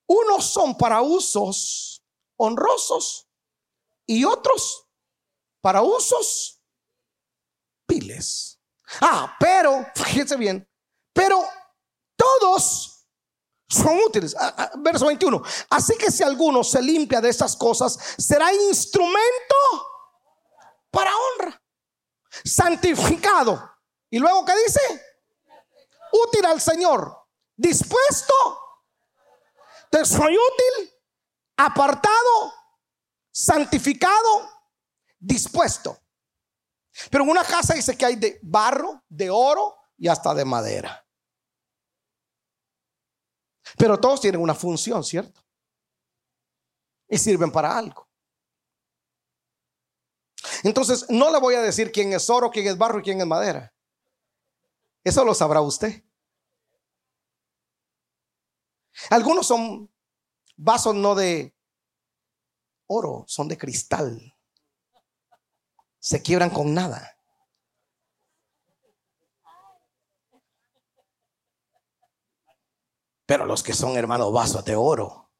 Unos 0.07 0.45
son 0.45 0.77
para 0.77 1.01
usos 1.01 2.03
honrosos 2.37 3.27
y 4.05 4.23
otros 4.23 4.87
para 5.61 5.81
usos 5.81 6.61
piles. 7.87 8.59
Ah, 9.01 9.35
pero, 9.39 9.85
fíjense 9.95 10.35
bien, 10.35 10.67
pero 11.11 11.43
todos 12.15 13.07
son 13.67 13.97
útiles. 13.97 14.35
Ah, 14.37 14.53
ah, 14.57 14.71
verso 14.77 15.07
21. 15.07 15.41
Así 15.69 15.97
que 15.97 16.11
si 16.11 16.23
alguno 16.23 16.63
se 16.63 16.81
limpia 16.81 17.19
de 17.19 17.29
estas 17.29 17.55
cosas, 17.55 17.97
será 18.17 18.53
instrumento 18.53 19.55
para 20.91 21.11
honra, 21.15 21.61
santificado. 22.43 23.71
Y 24.09 24.19
luego, 24.19 24.45
¿qué 24.45 24.53
dice? 24.65 24.79
Útil 26.11 26.45
al 26.45 26.61
Señor, 26.61 27.27
dispuesto, 27.55 28.33
te 29.89 30.05
soy 30.05 30.35
útil, 30.35 30.93
apartado, 31.57 32.53
santificado, 33.31 34.49
dispuesto. 35.19 35.97
Pero 37.09 37.23
en 37.23 37.29
una 37.29 37.43
casa 37.43 37.73
dice 37.73 37.97
que 37.97 38.05
hay 38.05 38.15
de 38.15 38.39
barro, 38.41 39.03
de 39.09 39.29
oro 39.29 39.75
y 39.97 40.07
hasta 40.07 40.33
de 40.33 40.45
madera. 40.45 41.05
Pero 43.77 43.99
todos 43.99 44.21
tienen 44.21 44.41
una 44.41 44.55
función, 44.55 45.03
¿cierto? 45.03 45.43
Y 47.07 47.17
sirven 47.17 47.51
para 47.51 47.77
algo. 47.77 48.07
Entonces, 50.63 51.05
no 51.09 51.31
le 51.31 51.39
voy 51.39 51.55
a 51.55 51.61
decir 51.61 51.91
quién 51.91 52.13
es 52.13 52.29
oro, 52.29 52.49
quién 52.49 52.67
es 52.67 52.77
barro 52.77 52.99
y 52.99 53.03
quién 53.03 53.19
es 53.19 53.27
madera. 53.27 53.73
Eso 55.05 55.23
lo 55.23 55.35
sabrá 55.35 55.61
usted. 55.61 56.03
Algunos 59.11 59.45
son 59.45 59.93
vasos 60.57 60.95
no 60.95 61.13
de 61.13 61.55
oro, 62.87 63.23
son 63.27 63.47
de 63.47 63.55
cristal. 63.55 64.35
Se 65.99 66.23
quiebran 66.23 66.49
con 66.49 66.73
nada. 66.73 67.19
Pero 73.27 73.45
los 73.45 73.61
que 73.61 73.73
son 73.73 73.97
hermanos 73.97 74.33
vasos 74.33 74.65
de 74.65 74.75
oro 74.75 75.31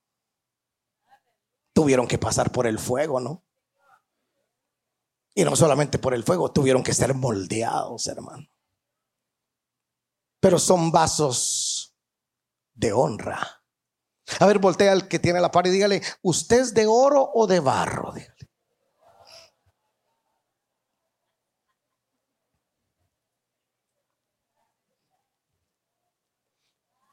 tuvieron 1.74 2.08
que 2.08 2.20
pasar 2.20 2.52
por 2.52 2.68
el 2.68 2.78
fuego, 2.78 3.20
¿no? 3.20 3.44
Y 5.34 5.44
no 5.44 5.56
solamente 5.56 5.98
por 5.98 6.14
el 6.14 6.24
fuego, 6.24 6.52
tuvieron 6.52 6.84
que 6.84 6.94
ser 6.94 7.16
moldeados, 7.16 8.06
hermano 8.08 8.48
pero 10.46 10.60
son 10.60 10.92
vasos 10.92 11.98
de 12.76 12.94
honra. 12.94 13.64
A 14.40 14.46
ver, 14.46 14.60
voltea 14.60 14.92
al 14.92 15.08
que 15.08 15.18
tiene 15.18 15.42
la 15.42 15.50
par 15.50 15.66
y 15.66 15.72
dígale, 15.72 16.04
¿usted 16.22 16.60
es 16.60 16.72
de 16.72 16.86
oro 16.86 17.32
o 17.34 17.48
de 17.48 17.60
barro? 17.60 18.14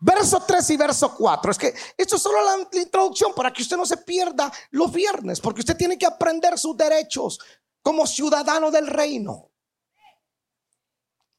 Verso 0.01 0.43
3 0.47 0.69
y 0.69 0.77
verso 0.77 1.15
4. 1.15 1.53
Es 1.53 1.59
que 1.59 1.75
esto 1.97 2.17
es 2.17 2.23
solo 2.23 2.37
la, 2.45 2.79
introducción 2.79 3.33
para 3.35 3.51
que 3.51 3.63
usted 3.63 3.79
no 3.79 3.87
se 3.87 3.97
pierda 3.97 4.53
los 4.73 4.93
viernes, 4.93 5.41
porque 5.41 5.61
usted 5.61 5.79
tiene 5.79 5.97
que 5.97 6.05
aprender 6.05 6.59
sus 6.59 6.77
derechos 6.77 7.41
como 7.81 8.07
ciudadano 8.07 8.71
del 8.71 8.89
reino. 8.89 9.51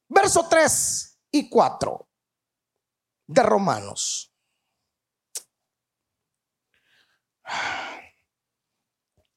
Verso 0.08 0.48
3 0.50 1.13
y 1.34 1.48
4 1.48 2.08
de 3.26 3.42
Romanos. 3.42 4.32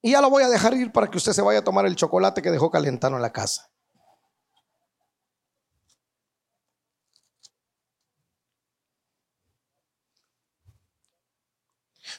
Y 0.02 0.12
ya 0.12 0.22
lo 0.22 0.30
voy 0.30 0.44
a 0.44 0.50
dejar 0.50 0.76
ir 0.76 0.92
para 0.92 1.10
que 1.10 1.18
usted 1.18 1.34
se 1.34 1.42
vaya 1.42 1.60
a 1.60 1.64
tomar 1.64 1.88
el 1.88 1.96
chocolate 1.96 2.42
que 2.42 2.52
dejó 2.52 2.70
calentando 2.70 3.18
en 3.18 3.24
la 3.24 3.34
casa. 3.34 3.72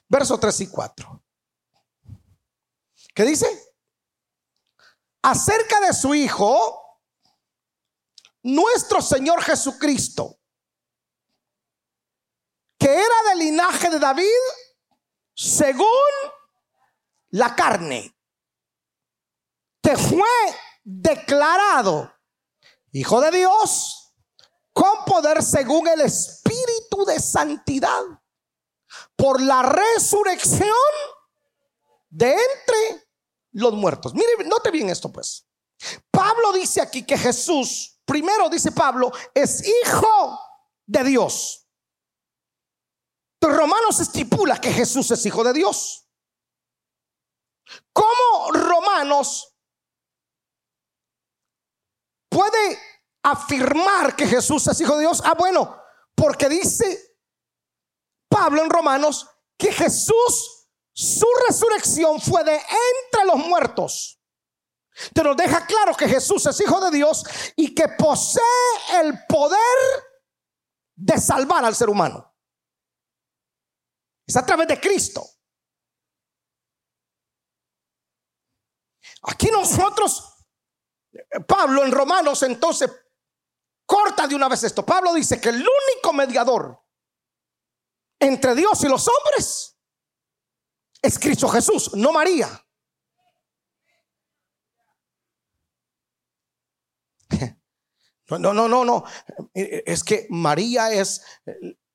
Verso 0.09 0.39
3 0.39 0.61
y 0.61 0.67
4. 0.71 1.23
¿Qué 3.15 3.23
dice? 3.25 3.69
acerca 5.23 5.81
de 5.81 5.93
su 5.93 6.15
Hijo, 6.15 6.88
nuestro 8.43 9.01
Señor 9.03 9.43
Jesucristo, 9.43 10.39
que 12.79 12.93
era 12.93 13.31
del 13.31 13.39
linaje 13.39 13.91
de 13.91 13.99
David 13.99 14.27
según 15.35 15.87
la 17.31 17.55
carne, 17.55 18.17
que 19.83 19.97
fue 19.97 20.29
declarado 20.85 22.13
Hijo 22.93 23.21
de 23.21 23.31
Dios 23.31 24.15
con 24.73 25.05
poder 25.05 25.43
según 25.43 25.87
el 25.89 26.01
Espíritu 26.01 27.05
de 27.07 27.21
Santidad 27.21 28.03
por 29.15 29.43
la 29.43 29.63
resurrección 29.63 30.71
de 32.09 32.33
entre 32.33 33.09
los 33.53 33.75
muertos. 33.75 34.15
Mire, 34.15 34.45
note 34.47 34.71
bien 34.71 34.89
esto 34.89 35.13
pues. 35.13 35.47
Pablo 36.11 36.53
dice 36.53 36.81
aquí 36.81 37.05
que 37.05 37.19
Jesús, 37.19 37.98
primero 38.09 38.49
dice 38.49 38.73
Pablo, 38.73 39.13
es 39.35 39.63
hijo 39.69 40.41
de 40.87 41.05
Dios. 41.05 41.67
Romanos 43.41 44.01
estipula 44.01 44.61
que 44.61 44.73
Jesús 44.73 45.11
es 45.11 45.25
hijo 45.27 45.45
de 45.45 45.53
Dios. 45.53 46.09
¿Cómo 47.93 48.53
Romanos 48.53 49.55
puede 52.31 52.79
afirmar 53.23 54.17
que 54.17 54.27
Jesús 54.27 54.67
es 54.67 54.81
hijo 54.81 54.95
de 54.95 55.01
Dios? 55.01 55.23
Ah, 55.25 55.35
bueno, 55.35 55.81
porque 56.15 56.49
dice 56.49 57.17
Pablo 58.29 58.63
en 58.63 58.71
Romanos 58.71 59.29
que 59.59 59.73
Jesús, 59.73 60.69
su 60.93 61.27
resurrección 61.47 62.21
fue 62.21 62.43
de 62.45 62.55
entre 62.55 63.25
los 63.27 63.37
muertos. 63.37 64.18
Te 65.15 65.23
nos 65.23 65.37
deja 65.37 65.65
claro 65.67 65.95
que 65.95 66.09
Jesús 66.09 66.47
es 66.47 66.61
hijo 66.61 66.81
de 66.81 66.91
Dios 66.91 67.25
y 67.57 67.75
que 67.75 67.89
posee 67.89 68.43
el 69.01 69.25
poder 69.27 69.59
de 70.97 71.19
salvar 71.19 71.65
al 71.65 71.75
ser 71.75 71.89
humano. 71.89 72.35
Es 74.27 74.37
a 74.37 74.45
través 74.45 74.69
de 74.69 74.81
Cristo. 74.81 75.25
Aquí 79.23 79.51
nosotros, 79.51 80.35
Pablo 81.47 81.85
en 81.85 81.93
Romanos 81.93 82.43
entonces 82.43 82.91
corta 83.87 84.27
de 84.27 84.35
una 84.35 84.49
vez 84.49 84.65
esto. 84.65 84.85
Pablo 84.85 85.15
dice 85.15 85.41
que 85.41 85.49
el 85.49 85.57
único 85.57 86.13
mediador 86.13 86.85
entre 88.21 88.55
Dios 88.55 88.83
y 88.85 88.89
los 88.89 89.09
hombres 89.09 89.77
es 91.01 91.19
Cristo 91.19 91.49
Jesús, 91.49 91.95
no 91.95 92.13
María. 92.13 92.49
No, 98.31 98.39
no, 98.39 98.53
no, 98.53 98.69
no, 98.69 98.85
no. 98.85 99.05
Es 99.55 100.05
que 100.05 100.27
María 100.31 100.93
es 100.93 101.23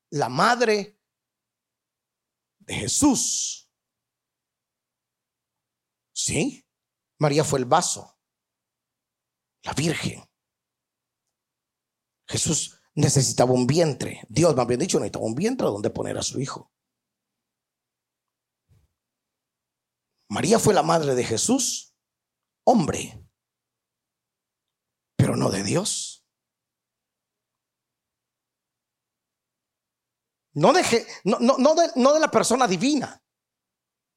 la 0.09 0.29
madre 0.29 0.99
de 2.59 2.73
Jesús. 2.73 3.69
Sí, 6.15 6.65
María 7.19 7.43
fue 7.43 7.59
el 7.59 7.65
vaso, 7.65 8.17
la 9.63 9.73
Virgen. 9.73 10.23
Jesús 12.27 12.79
necesitaba 12.95 13.51
un 13.51 13.67
vientre. 13.67 14.21
Dios, 14.29 14.55
me 14.55 14.61
había 14.61 14.77
dicho, 14.77 14.99
necesitaba 14.99 15.25
un 15.25 15.35
vientre 15.35 15.67
donde 15.67 15.89
poner 15.89 16.17
a 16.17 16.23
su 16.23 16.39
hijo. 16.39 16.71
María 20.29 20.57
fue 20.57 20.73
la 20.73 20.83
madre 20.83 21.13
de 21.13 21.23
Jesús, 21.23 21.95
hombre, 22.65 23.23
pero 25.15 25.35
no 25.35 25.51
de 25.51 25.63
Dios. 25.63 26.22
No 30.53 30.71
de, 30.71 31.07
no, 31.23 31.39
no, 31.39 31.75
de, 31.75 31.91
no 31.95 32.13
de 32.13 32.19
la 32.19 32.29
persona 32.29 32.67
divina, 32.67 33.23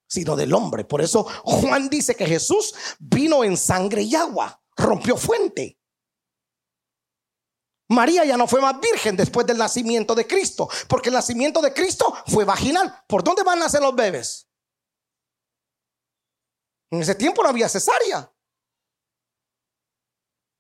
sino 0.07 0.37
del 0.37 0.53
hombre. 0.53 0.85
Por 0.85 1.01
eso 1.01 1.25
Juan 1.45 1.89
dice 1.89 2.15
que 2.15 2.27
Jesús 2.27 2.75
vino 2.99 3.43
en 3.43 3.57
sangre 3.57 4.03
y 4.03 4.15
agua, 4.15 4.63
rompió 4.77 5.17
fuente. 5.17 5.79
María 7.89 8.25
ya 8.25 8.37
no 8.37 8.49
fue 8.49 8.61
más 8.61 8.81
virgen 8.81 9.17
después 9.17 9.47
del 9.47 9.59
nacimiento 9.59 10.15
de 10.15 10.27
Cristo, 10.27 10.69
porque 10.89 11.09
el 11.09 11.15
nacimiento 11.15 11.63
de 11.63 11.73
Cristo 11.73 12.13
fue 12.27 12.45
vaginal. 12.45 13.05
¿Por 13.07 13.23
dónde 13.23 13.43
van 13.43 13.59
a 13.59 13.65
nacer 13.65 13.81
los 13.81 13.95
bebés? 13.95 14.49
En 16.91 17.01
ese 17.01 17.15
tiempo 17.15 17.43
no 17.43 17.49
había 17.49 17.69
cesárea. 17.69 18.31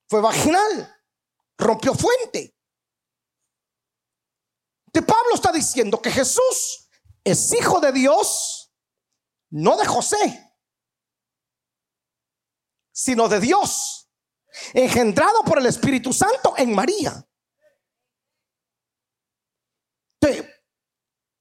Fue 0.08 0.20
vaginal. 0.20 0.94
Rompió 1.58 1.94
fuente. 1.94 2.55
De 4.96 5.02
Pablo 5.02 5.34
está 5.34 5.52
diciendo 5.52 6.00
que 6.00 6.10
Jesús 6.10 6.88
es 7.22 7.52
hijo 7.52 7.80
de 7.80 7.92
Dios, 7.92 8.72
no 9.50 9.76
de 9.76 9.84
José, 9.84 10.56
sino 12.92 13.28
de 13.28 13.38
Dios 13.38 14.08
engendrado 14.72 15.42
por 15.44 15.58
el 15.58 15.66
Espíritu 15.66 16.14
Santo 16.14 16.54
en 16.56 16.74
María. 16.74 17.28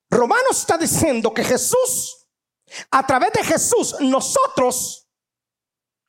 Romanos 0.10 0.60
está 0.60 0.78
diciendo 0.78 1.34
que 1.34 1.46
Jesús, 1.46 2.28
a 2.92 3.08
través 3.08 3.32
de 3.32 3.44
Jesús, 3.46 3.96
nosotros 4.02 5.08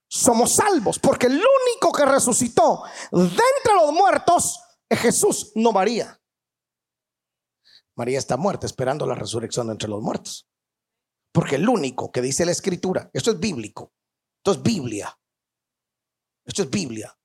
somos 0.09 0.53
salvos, 0.53 0.99
porque 0.99 1.29
el 1.29 1.35
único 1.35 1.93
que 1.93 2.07
resucitó 2.07 2.83
de 3.13 3.21
entre 3.21 3.75
los 3.75 3.93
muertos 3.93 4.59
es 4.89 4.99
Jesús, 4.99 5.53
no 5.55 5.71
María. 5.71 6.21
María 7.97 8.19
está 8.19 8.37
muerta 8.37 8.67
esperando 8.67 9.07
la 9.07 9.15
resurrección 9.15 9.71
entre 9.71 9.89
los 9.89 10.03
muertos. 10.03 10.49
Porque 11.33 11.57
el 11.57 11.69
único 11.69 12.13
que 12.13 12.23
dice 12.23 12.45
la 12.45 12.53
escritura, 12.53 13.11
esto 13.13 13.31
es 13.31 13.41
bíblico, 13.41 13.93
esto 14.39 14.53
es 14.53 14.63
Biblia, 14.63 15.19
esto 16.45 16.63
es 16.63 16.71
Biblia, 16.71 17.19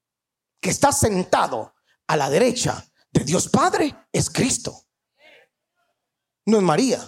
que 0.60 0.70
está 0.70 0.92
sentado 0.92 1.74
a 2.08 2.18
la 2.18 2.30
derecha 2.30 2.84
de 3.12 3.24
Dios 3.24 3.50
Padre 3.50 4.08
es 4.12 4.30
Cristo. 4.30 4.88
No 6.46 6.58
es 6.58 6.64
María. 6.64 7.00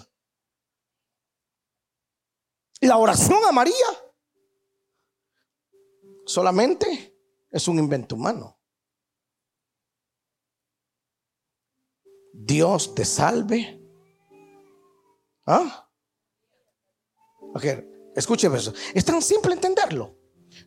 La 2.82 2.98
oración 2.98 3.44
a 3.46 3.52
María 3.52 3.74
solamente 6.26 7.18
es 7.50 7.68
un 7.68 7.80
invento 7.80 8.16
humano. 8.16 8.60
Dios 12.34 12.96
te 12.96 13.06
salve. 13.06 13.80
¿Ah? 15.46 15.88
Ok, 17.54 17.66
escúcheme 18.16 18.58
eso. 18.58 18.74
Es 18.94 19.06
tan 19.06 19.22
simple 19.22 19.54
entenderlo. 19.54 20.18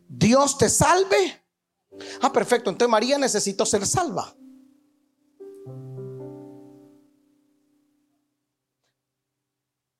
Dios 0.07 0.57
te 0.57 0.69
salve. 0.69 1.45
Ah, 2.21 2.31
perfecto. 2.31 2.69
Entonces 2.69 2.89
María 2.89 3.17
necesitó 3.17 3.65
ser 3.65 3.85
salva. 3.85 4.33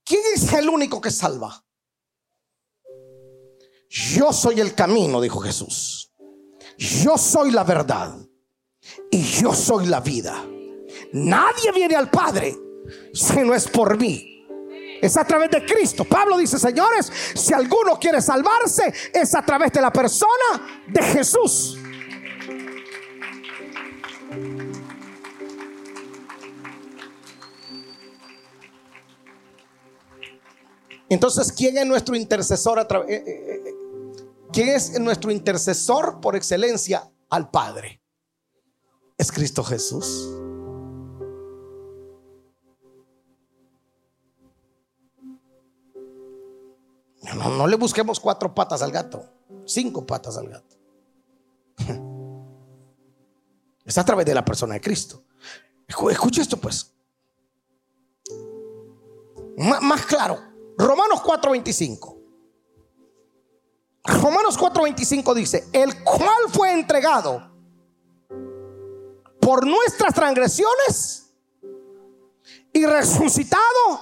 ¿Quién 0.05 0.21
es 0.33 0.53
el 0.53 0.69
único 0.69 1.01
que 1.01 1.11
salva? 1.11 1.65
Yo 3.89 4.31
soy 4.31 4.61
el 4.61 4.73
camino, 4.73 5.19
dijo 5.19 5.41
Jesús. 5.41 6.13
Yo 6.77 7.17
soy 7.17 7.51
la 7.51 7.65
verdad. 7.65 8.17
Y 9.11 9.21
yo 9.23 9.53
soy 9.53 9.87
la 9.87 9.99
vida. 9.99 10.45
Nadie 11.13 11.71
viene 11.73 11.95
al 11.95 12.09
Padre 12.09 12.55
si 13.13 13.39
no 13.39 13.53
es 13.53 13.67
por 13.67 13.97
mí. 13.97 14.45
Es 15.01 15.15
a 15.15 15.25
través 15.25 15.51
de 15.51 15.63
Cristo. 15.65 16.05
Pablo 16.05 16.37
dice, 16.37 16.57
señores, 16.57 17.11
si 17.35 17.53
alguno 17.53 17.99
quiere 17.99 18.21
salvarse, 18.21 18.91
es 19.13 19.35
a 19.35 19.43
través 19.43 19.71
de 19.71 19.81
la 19.81 19.91
persona 19.91 20.83
de 20.87 21.03
Jesús. 21.03 21.77
Entonces, 31.09 31.51
¿quién 31.51 31.77
es 31.77 31.85
nuestro 31.85 32.15
intercesor? 32.15 32.79
A 32.79 32.81
eh, 32.81 32.87
eh, 33.07 33.23
eh, 33.27 33.73
¿Quién 34.51 34.69
es 34.69 34.99
nuestro 34.99 35.31
intercesor 35.31 36.19
por 36.19 36.35
excelencia 36.35 37.09
al 37.29 37.49
Padre? 37.49 38.01
Es 39.17 39.31
Cristo 39.31 39.63
Jesús. 39.63 40.27
No, 47.37 47.67
le 47.67 47.75
busquemos 47.75 48.19
cuatro 48.19 48.53
patas 48.53 48.81
al 48.81 48.91
gato, 48.91 49.23
cinco 49.65 50.05
patas 50.05 50.37
al 50.37 50.49
gato. 50.49 50.75
Es 53.85 53.97
a 53.97 54.03
través 54.03 54.25
de 54.25 54.35
la 54.35 54.43
persona 54.43 54.73
de 54.73 54.81
Cristo. 54.81 55.23
Escucha 55.87 56.41
esto 56.41 56.57
pues. 56.57 56.93
más 59.55 60.05
claro. 60.05 60.37
Romanos 60.77 61.21
4:25. 61.21 62.17
Romanos 64.03 64.59
4:25 64.59 65.33
dice, 65.33 65.67
el 65.71 66.03
cual 66.03 66.49
fue 66.51 66.73
entregado 66.73 67.49
por 69.39 69.65
nuestras 69.65 70.13
transgresiones 70.13 71.33
y 72.73 72.85
resucitado 72.85 74.01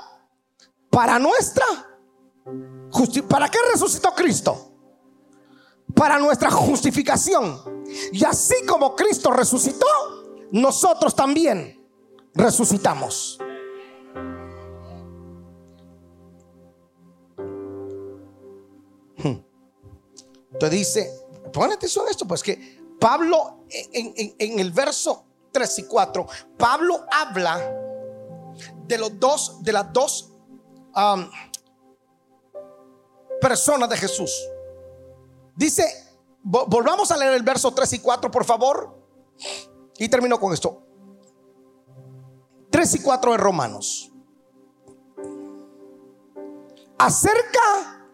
para 0.90 1.20
nuestra 1.20 1.66
¿Para 3.28 3.50
qué 3.50 3.58
resucitó 3.72 4.14
Cristo? 4.14 4.72
Para 5.94 6.20
nuestra 6.20 6.52
justificación. 6.52 7.84
Y 8.12 8.24
así 8.24 8.56
como 8.68 8.96
Cristo 8.96 9.32
resucitó, 9.32 9.86
nosotros 10.52 11.16
también 11.16 11.84
resucitamos. 12.34 13.40
Entonces 20.56 20.80
dice, 20.80 21.12
pongan 21.52 21.74
atención 21.74 22.08
a 22.08 22.12
esto, 22.12 22.26
pues 22.26 22.42
que 22.42 22.80
Pablo 23.00 23.66
en, 23.70 24.60
el 24.60 24.72
verso 24.72 25.26
3 25.52 25.80
y 25.80 25.84
4, 25.84 26.28
Pablo 26.58 27.06
habla 27.12 27.60
de 28.88 28.98
los 28.98 29.20
dos, 29.20 29.62
de 29.64 29.74
las 29.74 29.92
dos 29.92 30.32
um, 30.96 31.30
personas 33.46 33.88
de 33.88 33.98
Jesús. 33.98 34.50
Dice, 35.56 35.86
volvamos 36.42 37.12
a 37.12 37.18
leer 37.18 37.36
el 37.36 37.44
verso 37.44 37.72
3 37.72 37.94
y 37.94 38.00
4, 38.00 38.32
por 38.32 38.44
favor. 38.44 39.00
Y 40.00 40.10
termino 40.10 40.40
con 40.40 40.52
esto. 40.52 40.82
3 42.72 42.96
y 42.96 43.02
4 43.04 43.32
de 43.34 43.38
Romanos. 43.38 44.12
Acerca 46.98 48.08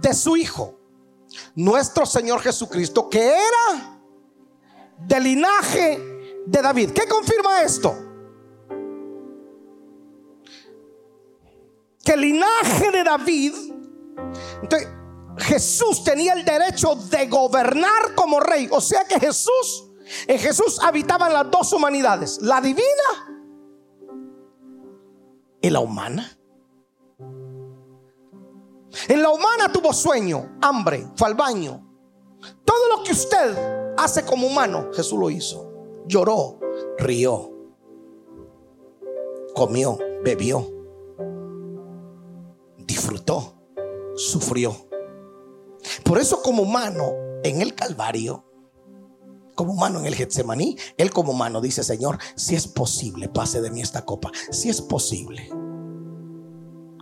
de 0.00 0.12
su 0.12 0.36
Hijo 0.36 0.74
nuestro 1.54 2.04
Señor 2.04 2.40
Jesucristo, 2.40 3.08
que 3.08 3.24
era 3.24 4.00
del 4.98 5.22
linaje 5.22 6.42
de 6.44 6.60
David. 6.60 6.90
¿Qué 6.90 7.06
confirma 7.06 7.62
esto? 7.62 7.96
Que 12.02 12.14
el 12.14 12.20
linaje 12.20 12.90
de 12.90 13.04
David, 13.04 13.52
entonces 14.62 14.88
Jesús 15.38 16.02
tenía 16.02 16.32
el 16.32 16.44
derecho 16.44 16.94
de 16.94 17.26
gobernar 17.26 18.14
como 18.14 18.40
rey. 18.40 18.68
O 18.70 18.80
sea 18.80 19.04
que 19.04 19.20
Jesús, 19.20 19.90
en 20.26 20.38
Jesús 20.38 20.78
habitaban 20.82 21.32
las 21.32 21.50
dos 21.50 21.72
humanidades, 21.72 22.40
la 22.40 22.60
divina 22.60 22.84
y 25.60 25.70
la 25.70 25.80
humana. 25.80 26.38
En 29.08 29.22
la 29.22 29.30
humana 29.30 29.70
tuvo 29.70 29.92
sueño, 29.92 30.56
hambre, 30.62 31.06
fue 31.16 31.28
al 31.28 31.34
baño. 31.34 31.82
Todo 32.64 32.96
lo 32.96 33.02
que 33.02 33.12
usted 33.12 33.94
hace 33.98 34.24
como 34.24 34.46
humano, 34.46 34.90
Jesús 34.94 35.18
lo 35.18 35.28
hizo. 35.28 35.72
Lloró, 36.06 36.60
rió, 36.98 37.52
comió, 39.54 39.98
bebió, 40.22 40.66
disfrutó, 42.78 43.55
sufrió. 44.16 44.74
Por 46.04 46.18
eso 46.18 46.42
como 46.42 46.62
humano 46.62 47.12
en 47.44 47.60
el 47.60 47.74
Calvario, 47.74 48.44
como 49.54 49.72
humano 49.72 50.00
en 50.00 50.06
el 50.06 50.14
Getsemaní, 50.14 50.76
él 50.96 51.10
como 51.10 51.32
humano 51.32 51.60
dice, 51.60 51.82
Señor, 51.82 52.18
si 52.34 52.54
es 52.54 52.66
posible, 52.66 53.28
pase 53.28 53.60
de 53.60 53.70
mí 53.70 53.80
esta 53.80 54.04
copa. 54.04 54.30
Si 54.50 54.68
es 54.68 54.82
posible. 54.82 55.48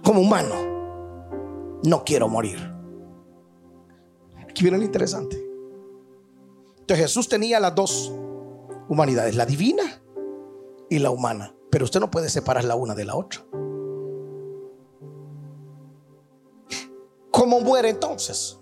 Como 0.05 0.21
humano 0.21 0.55
no 1.83 2.05
quiero 2.05 2.29
morir. 2.29 2.59
Aquí 4.49 4.63
viene 4.63 4.79
lo 4.79 4.85
interesante. 4.85 5.43
Entonces 6.81 7.07
Jesús 7.07 7.29
tenía 7.29 7.59
las 7.61 7.75
dos 7.75 8.13
humanidades, 8.89 9.35
la 9.35 9.47
divina 9.47 10.03
y 10.91 10.99
la 10.99 11.11
humana. 11.11 11.55
Pero 11.71 11.85
usted 11.85 11.99
no 11.99 12.11
puede 12.11 12.29
separar 12.29 12.65
la 12.65 12.77
una 12.77 12.95
de 12.95 13.05
la 13.05 13.17
otra. 13.17 13.45
¿Cómo 17.45 17.61
muere 17.61 17.91
entonces? 17.91 18.59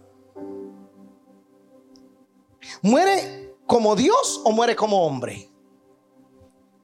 ¿Muere 2.83 3.55
como 3.65 3.95
Dios 3.95 4.43
o 4.45 4.51
muere 4.51 4.75
como 4.75 5.07
hombre? 5.07 5.49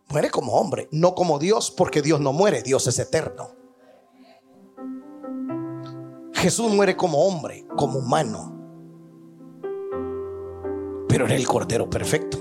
Muere 0.09 0.31
como 0.31 0.53
hombre, 0.53 0.89
no 0.93 1.17
como 1.17 1.41
Dios, 1.41 1.73
porque 1.73 2.01
Dios 2.01 2.21
no 2.21 2.33
muere, 2.33 2.63
Dios 2.63 2.87
es 2.87 3.01
eterno. 3.01 3.51
Jesús 6.35 6.73
muere 6.73 6.97
como 6.97 7.27
hombre, 7.27 7.67
como 7.77 7.99
humano. 7.99 8.55
Pero 11.09 11.25
era 11.25 11.35
el 11.35 11.49
Cordero 11.49 11.91
perfecto. 11.91 12.39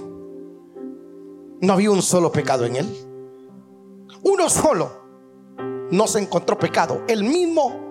No 1.61 1.73
había 1.73 1.89
un 1.89 2.03
solo 2.03 2.31
pecado 2.31 2.63
en 2.63 2.75
él. 2.75 4.07
Uno 4.21 4.51
solo. 4.51 4.91
No 5.89 6.05
se 6.05 6.19
encontró 6.19 6.59
pecado. 6.59 7.01
El 7.07 7.23
mismo 7.23 7.86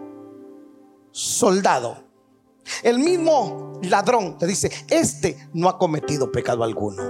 soldado. 1.16 2.04
El 2.82 2.98
mismo 2.98 3.80
ladrón 3.82 4.36
te 4.36 4.46
dice, 4.46 4.70
este 4.90 5.48
no 5.54 5.70
ha 5.70 5.78
cometido 5.78 6.30
pecado 6.30 6.62
alguno. 6.62 7.02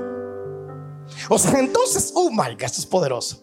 O 1.28 1.38
sea, 1.38 1.58
entonces, 1.58 2.12
oh 2.14 2.30
my 2.30 2.54
God, 2.54 2.62
esto 2.62 2.80
es 2.80 2.86
poderoso. 2.86 3.42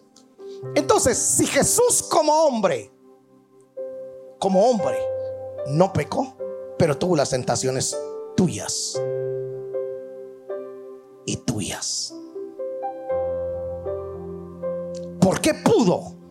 Entonces, 0.74 1.18
si 1.18 1.46
Jesús 1.46 2.02
como 2.04 2.32
hombre, 2.44 2.90
como 4.38 4.64
hombre, 4.70 4.96
no 5.68 5.92
pecó, 5.92 6.34
pero 6.78 6.96
tuvo 6.96 7.14
las 7.14 7.30
tentaciones 7.30 7.94
tuyas 8.34 8.98
y 11.26 11.36
tuyas. 11.38 12.14
¿Por 15.20 15.40
qué 15.42 15.52
pudo? 15.52 16.23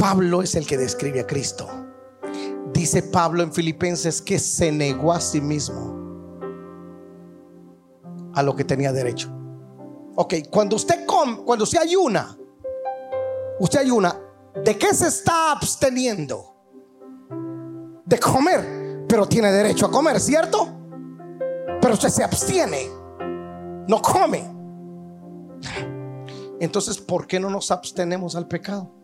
Pablo 0.00 0.40
es 0.40 0.54
el 0.54 0.66
que 0.66 0.78
describe 0.78 1.20
a 1.20 1.26
Cristo. 1.26 1.68
Dice 2.72 3.02
Pablo 3.02 3.42
en 3.42 3.52
Filipenses 3.52 4.22
que 4.22 4.38
se 4.38 4.72
negó 4.72 5.12
a 5.12 5.20
sí 5.20 5.42
mismo 5.42 5.98
a 8.32 8.42
lo 8.42 8.56
que 8.56 8.64
tenía 8.64 8.92
derecho. 8.92 9.30
Ok, 10.16 10.34
cuando 10.50 10.76
usted 10.76 11.04
come, 11.04 11.42
cuando 11.44 11.64
usted 11.64 11.80
ayuna, 11.80 12.34
usted 13.58 13.80
ayuna, 13.80 14.16
¿de 14.64 14.78
qué 14.78 14.94
se 14.94 15.08
está 15.08 15.52
absteniendo? 15.52 16.56
De 18.06 18.18
comer, 18.18 19.04
pero 19.06 19.26
tiene 19.26 19.52
derecho 19.52 19.84
a 19.84 19.90
comer, 19.90 20.18
¿cierto? 20.18 20.66
Pero 21.78 21.92
usted 21.92 22.08
se 22.08 22.24
abstiene, 22.24 22.88
no 23.86 24.00
come. 24.00 24.50
Entonces, 26.58 26.96
¿por 26.96 27.26
qué 27.26 27.38
no 27.38 27.50
nos 27.50 27.70
abstenemos 27.70 28.34
al 28.34 28.48
pecado? 28.48 28.99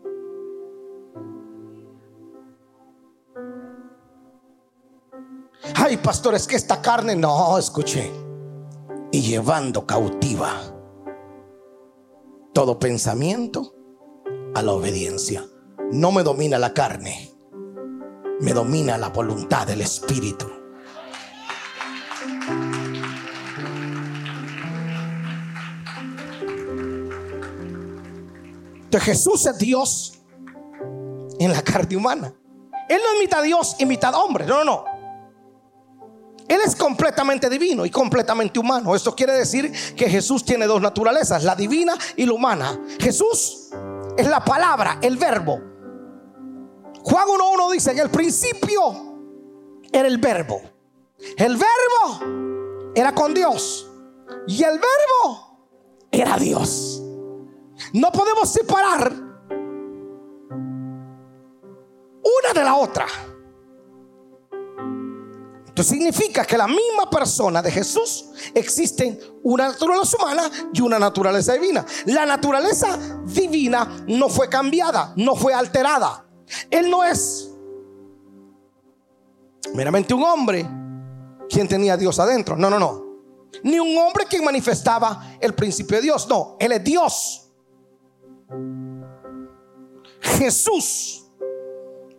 Ay, 5.75 5.97
pastor, 5.97 6.35
es 6.35 6.47
que 6.47 6.55
esta 6.55 6.81
carne, 6.81 7.15
no, 7.15 7.57
escuche, 7.57 8.11
y 9.11 9.21
llevando 9.21 9.85
cautiva 9.85 10.51
todo 12.53 12.79
pensamiento 12.79 13.75
a 14.55 14.61
la 14.61 14.73
obediencia. 14.73 15.45
No 15.91 16.11
me 16.11 16.23
domina 16.23 16.57
la 16.57 16.73
carne, 16.73 17.31
me 18.41 18.51
domina 18.53 18.97
la 18.97 19.09
voluntad 19.09 19.67
del 19.67 19.81
Espíritu. 19.81 20.47
Entonces 28.83 29.03
Jesús 29.03 29.45
es 29.45 29.57
Dios 29.57 30.19
en 31.39 31.51
la 31.51 31.61
carne 31.61 31.95
humana. 31.95 32.33
Él 32.89 33.01
no 33.03 33.13
es 33.13 33.19
mitad 33.19 33.43
Dios 33.43 33.75
y 33.79 33.85
mitad 33.85 34.15
hombre. 34.15 34.45
No, 34.45 34.63
no, 34.63 34.65
no. 34.65 34.96
Él 36.47 36.59
es 36.65 36.75
completamente 36.75 37.49
divino 37.49 37.85
y 37.85 37.89
completamente 37.89 38.59
humano. 38.59 38.95
Esto 38.95 39.15
quiere 39.15 39.33
decir 39.33 39.71
que 39.95 40.09
Jesús 40.09 40.45
tiene 40.45 40.65
dos 40.65 40.81
naturalezas, 40.81 41.43
la 41.43 41.55
divina 41.55 41.95
y 42.15 42.25
la 42.25 42.33
humana. 42.33 42.79
Jesús 42.99 43.69
es 44.17 44.27
la 44.27 44.43
palabra, 44.43 44.99
el 45.01 45.17
verbo. 45.17 45.59
Juan 47.03 47.27
1.1 47.27 47.71
dice, 47.71 47.91
en 47.91 47.99
el 47.99 48.09
principio 48.09 49.15
era 49.91 50.07
el 50.07 50.17
verbo. 50.17 50.61
El 51.37 51.57
verbo 51.57 52.91
era 52.95 53.13
con 53.13 53.33
Dios. 53.33 53.89
Y 54.47 54.63
el 54.63 54.79
verbo 54.79 55.67
era 56.11 56.37
Dios. 56.37 57.01
No 57.93 58.11
podemos 58.11 58.49
separar 58.51 59.11
una 62.27 62.53
de 62.53 62.63
la 62.63 62.75
otra. 62.75 63.05
Esto 65.77 65.93
significa 65.93 66.43
que 66.43 66.57
la 66.57 66.65
misma 66.65 67.07
persona 67.07 67.61
de 67.61 67.69
Jesús 67.69 68.29
existe 68.55 69.19
una 69.43 69.67
naturaleza 69.67 70.17
humana 70.17 70.51
y 70.73 70.81
una 70.81 70.97
naturaleza 70.97 71.53
divina. 71.53 71.85
La 72.07 72.25
naturaleza 72.25 72.97
divina 73.25 74.03
no 74.07 74.27
fue 74.27 74.49
cambiada, 74.49 75.13
no 75.17 75.35
fue 75.35 75.53
alterada. 75.53 76.25
Él 76.71 76.89
no 76.89 77.03
es 77.03 77.51
meramente 79.75 80.15
un 80.15 80.23
hombre 80.23 80.67
quien 81.47 81.67
tenía 81.67 81.95
Dios 81.95 82.17
adentro. 82.17 82.57
No, 82.57 82.71
no, 82.71 82.79
no. 82.79 83.05
Ni 83.61 83.79
un 83.79 83.95
hombre 83.99 84.25
quien 84.27 84.43
manifestaba 84.43 85.37
el 85.39 85.53
principio 85.53 85.97
de 85.97 86.01
Dios. 86.01 86.27
No, 86.27 86.57
Él 86.59 86.71
es 86.71 86.83
Dios. 86.83 87.51
Jesús, 90.21 91.29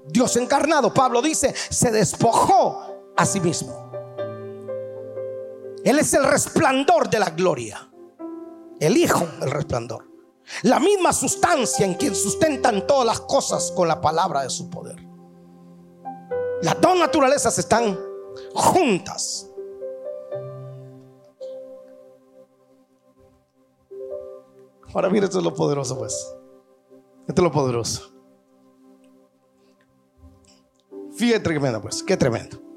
Dios 0.06 0.36
encarnado, 0.36 0.94
Pablo 0.94 1.20
dice, 1.20 1.52
se 1.70 1.90
despojó 1.90 2.97
a 3.18 3.26
sí 3.26 3.40
mismo. 3.40 3.90
Él 5.84 5.98
es 5.98 6.14
el 6.14 6.24
resplandor 6.24 7.10
de 7.10 7.18
la 7.18 7.30
gloria. 7.30 7.90
El 8.78 8.96
Hijo, 8.96 9.26
el 9.42 9.50
resplandor. 9.50 10.06
La 10.62 10.78
misma 10.78 11.12
sustancia 11.12 11.84
en 11.84 11.94
quien 11.94 12.14
sustentan 12.14 12.86
todas 12.86 13.04
las 13.04 13.20
cosas 13.20 13.72
con 13.72 13.88
la 13.88 14.00
palabra 14.00 14.42
de 14.42 14.50
su 14.50 14.70
poder. 14.70 14.96
Las 16.62 16.80
dos 16.80 16.96
naturalezas 16.96 17.58
están 17.58 17.98
juntas. 18.54 19.50
Ahora 24.94 25.10
mira, 25.10 25.26
esto 25.26 25.38
es 25.38 25.44
lo 25.44 25.54
poderoso, 25.54 25.98
pues. 25.98 26.14
Esto 27.26 27.42
es 27.42 27.44
lo 27.44 27.52
poderoso. 27.52 28.12
Fíjate 31.16 31.40
tremendo, 31.40 31.82
pues. 31.82 32.02
Qué 32.02 32.16
tremendo. 32.16 32.67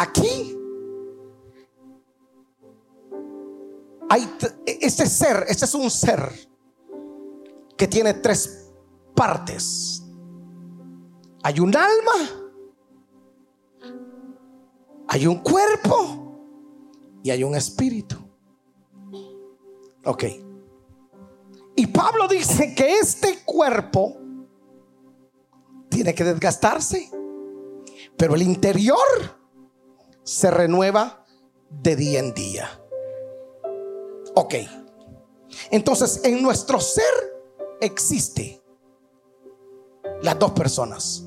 Aquí 0.00 0.56
hay 4.08 4.34
este 4.80 5.04
ser, 5.04 5.44
este 5.46 5.66
es 5.66 5.74
un 5.74 5.90
ser 5.90 6.32
que 7.76 7.86
tiene 7.86 8.14
tres 8.14 8.72
partes. 9.14 10.02
Hay 11.42 11.60
un 11.60 11.76
alma, 11.76 12.50
hay 15.06 15.26
un 15.26 15.36
cuerpo 15.40 16.40
y 17.22 17.28
hay 17.28 17.44
un 17.44 17.54
espíritu. 17.54 18.16
Ok. 20.06 20.24
Y 21.76 21.86
Pablo 21.88 22.26
dice 22.26 22.74
que 22.74 23.00
este 23.00 23.40
cuerpo 23.44 24.16
tiene 25.90 26.14
que 26.14 26.24
desgastarse, 26.24 27.10
pero 28.16 28.34
el 28.34 28.40
interior 28.40 29.39
se 30.22 30.50
renueva 30.50 31.24
de 31.70 31.96
día 31.96 32.20
en 32.20 32.34
día. 32.34 32.68
Ok. 34.34 34.54
Entonces, 35.70 36.20
en 36.24 36.42
nuestro 36.42 36.80
ser 36.80 37.04
existe 37.80 38.62
las 40.22 40.38
dos 40.38 40.52
personas, 40.52 41.24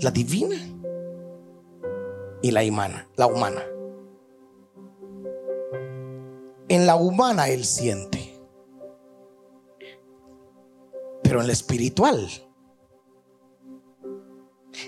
la 0.00 0.10
divina 0.10 0.56
y 2.42 2.50
la 2.50 2.62
humana, 2.62 3.08
la 3.16 3.26
humana. 3.26 3.62
En 6.68 6.86
la 6.86 6.96
humana 6.96 7.48
él 7.48 7.64
siente, 7.64 8.40
pero 11.22 11.40
en 11.40 11.46
la 11.46 11.52
espiritual 11.52 12.28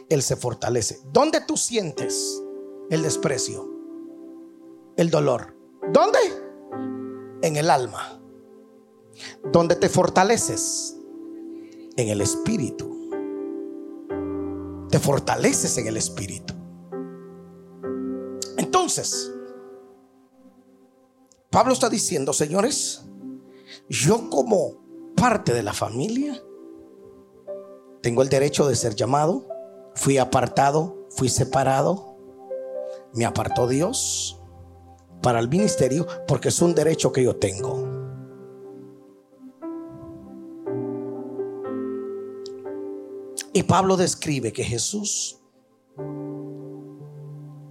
él 0.08 0.22
se 0.22 0.36
fortalece. 0.36 1.00
¿Dónde 1.12 1.40
tú 1.46 1.56
sientes? 1.56 2.42
El 2.90 3.02
desprecio, 3.02 3.68
el 4.96 5.10
dolor. 5.10 5.54
¿Dónde? 5.92 6.18
En 7.42 7.56
el 7.56 7.70
alma. 7.70 8.20
¿Dónde 9.52 9.76
te 9.76 9.88
fortaleces? 9.88 10.96
En 11.96 12.08
el 12.08 12.20
espíritu. 12.20 12.88
Te 14.90 14.98
fortaleces 14.98 15.76
en 15.78 15.86
el 15.86 15.96
espíritu. 15.96 16.54
Entonces, 18.56 19.32
Pablo 21.50 21.72
está 21.72 21.88
diciendo, 21.88 22.32
señores, 22.32 23.04
yo 23.88 24.30
como 24.30 25.12
parte 25.16 25.52
de 25.52 25.62
la 25.62 25.72
familia, 25.72 26.40
tengo 28.02 28.22
el 28.22 28.28
derecho 28.28 28.66
de 28.68 28.76
ser 28.76 28.94
llamado, 28.94 29.46
fui 29.94 30.18
apartado, 30.18 31.06
fui 31.10 31.28
separado, 31.28 32.07
me 33.14 33.24
apartó 33.24 33.66
Dios 33.66 34.40
para 35.22 35.40
el 35.40 35.48
ministerio 35.48 36.06
porque 36.26 36.48
es 36.48 36.62
un 36.62 36.74
derecho 36.74 37.12
que 37.12 37.22
yo 37.22 37.36
tengo. 37.36 37.98
Y 43.52 43.62
Pablo 43.64 43.96
describe 43.96 44.52
que 44.52 44.62
Jesús 44.62 45.40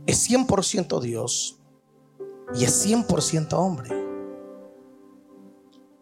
es 0.06 0.30
100% 0.30 1.00
Dios 1.00 1.60
y 2.56 2.64
es 2.64 2.86
100% 2.86 3.54
hombre, 3.54 3.90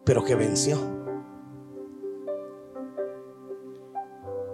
pero 0.04 0.24
que 0.24 0.34
venció. 0.34 0.78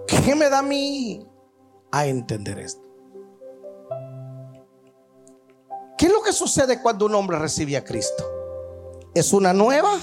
¿Qué 0.06 0.34
me 0.34 0.50
da 0.50 0.58
a 0.58 0.62
mí 0.62 1.26
a 1.90 2.06
entender 2.06 2.58
esto? 2.58 2.91
¿Qué 6.02 6.08
es 6.08 6.12
lo 6.12 6.20
que 6.20 6.32
sucede 6.32 6.82
cuando 6.82 7.06
un 7.06 7.14
hombre 7.14 7.38
recibe 7.38 7.76
a 7.76 7.84
Cristo? 7.84 8.24
Es 9.14 9.32
una 9.32 9.52
nueva 9.52 10.00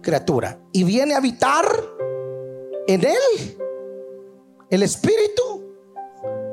criatura 0.00 0.58
y 0.72 0.82
viene 0.82 1.12
a 1.12 1.18
habitar 1.18 1.66
en 2.86 3.04
él 3.04 3.58
el 4.70 4.82
Espíritu 4.82 5.76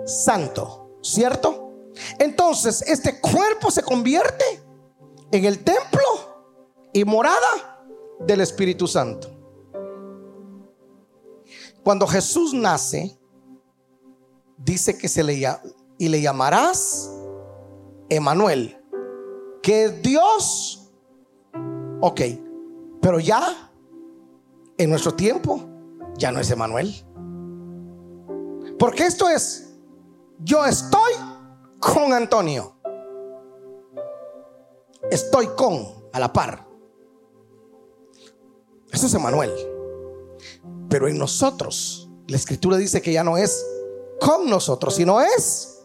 Santo, 0.06 1.00
¿cierto? 1.02 1.94
Entonces, 2.20 2.82
este 2.82 3.22
cuerpo 3.22 3.72
se 3.72 3.84
convierte 3.84 4.44
en 5.32 5.46
el 5.46 5.64
templo 5.64 6.04
y 6.92 7.06
morada 7.06 7.86
del 8.20 8.42
Espíritu 8.42 8.86
Santo. 8.86 9.30
Cuando 11.86 12.06
Jesús 12.06 12.54
nace, 12.54 13.18
dice 14.58 14.98
que 14.98 15.08
se 15.08 15.24
le 15.24 15.58
y 15.98 16.10
le 16.10 16.20
llamarás 16.20 17.17
Emanuel, 18.10 18.78
que 19.62 19.90
Dios, 19.90 20.92
ok, 22.02 22.22
pero 23.02 23.20
ya 23.20 23.72
en 24.78 24.90
nuestro 24.90 25.14
tiempo 25.14 25.62
ya 26.18 26.32
no 26.32 26.40
es 26.40 26.50
Emanuel. 26.52 26.94
Porque 28.80 29.06
esto 29.06 29.30
es, 29.30 29.76
yo 30.40 30.66
estoy 30.66 31.14
con 31.80 32.14
Antonio. 32.14 32.76
Estoy 35.10 35.48
con, 35.56 35.88
a 36.14 36.20
la 36.20 36.32
par. 36.32 36.68
Eso 38.92 39.08
es 39.08 39.14
Emanuel. 39.14 39.52
Pero 40.90 41.08
en 41.08 41.18
nosotros, 41.18 42.10
la 42.28 42.38
escritura 42.38 42.78
dice 42.78 43.02
que 43.02 43.14
ya 43.14 43.24
no 43.24 43.38
es 43.38 43.66
con 44.20 44.50
nosotros, 44.50 44.96
sino 44.96 45.22
es 45.22 45.77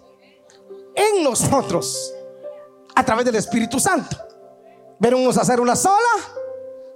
nosotros 1.22 2.12
a 2.94 3.04
través 3.04 3.24
del 3.24 3.36
Espíritu 3.36 3.80
Santo. 3.80 4.16
Venimos 4.98 5.36
a 5.36 5.44
ser 5.44 5.60
una 5.60 5.74
sola 5.74 5.96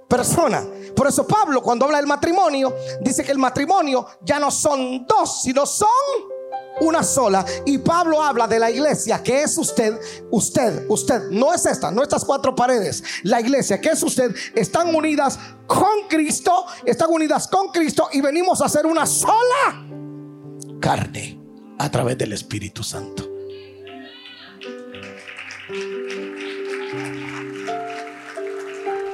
persona. 0.07 0.65
Por 0.95 1.07
eso 1.07 1.27
Pablo 1.27 1.61
cuando 1.61 1.85
habla 1.85 1.97
del 1.97 2.07
matrimonio 2.07 2.73
dice 3.01 3.23
que 3.23 3.31
el 3.31 3.37
matrimonio 3.37 4.07
ya 4.21 4.39
no 4.39 4.49
son 4.49 5.05
dos, 5.05 5.41
sino 5.41 5.65
son 5.65 5.89
una 6.79 7.03
sola. 7.03 7.45
Y 7.65 7.77
Pablo 7.79 8.21
habla 8.21 8.47
de 8.47 8.59
la 8.59 8.71
iglesia 8.71 9.21
que 9.21 9.43
es 9.43 9.57
usted, 9.57 9.99
usted, 10.31 10.85
usted, 10.89 11.29
no 11.31 11.53
es 11.53 11.65
esta, 11.65 11.91
no 11.91 12.03
estas 12.03 12.23
cuatro 12.23 12.55
paredes. 12.55 13.03
La 13.23 13.41
iglesia 13.41 13.81
que 13.81 13.89
es 13.89 14.03
usted, 14.03 14.33
están 14.55 14.93
unidas 14.95 15.37
con 15.65 16.07
Cristo, 16.07 16.65
están 16.85 17.11
unidas 17.11 17.47
con 17.47 17.69
Cristo 17.69 18.09
y 18.11 18.21
venimos 18.21 18.61
a 18.61 18.69
ser 18.69 18.85
una 18.85 19.05
sola 19.05 19.85
carne 20.79 21.39
a 21.79 21.91
través 21.91 22.17
del 22.17 22.33
Espíritu 22.33 22.83
Santo. 22.83 23.36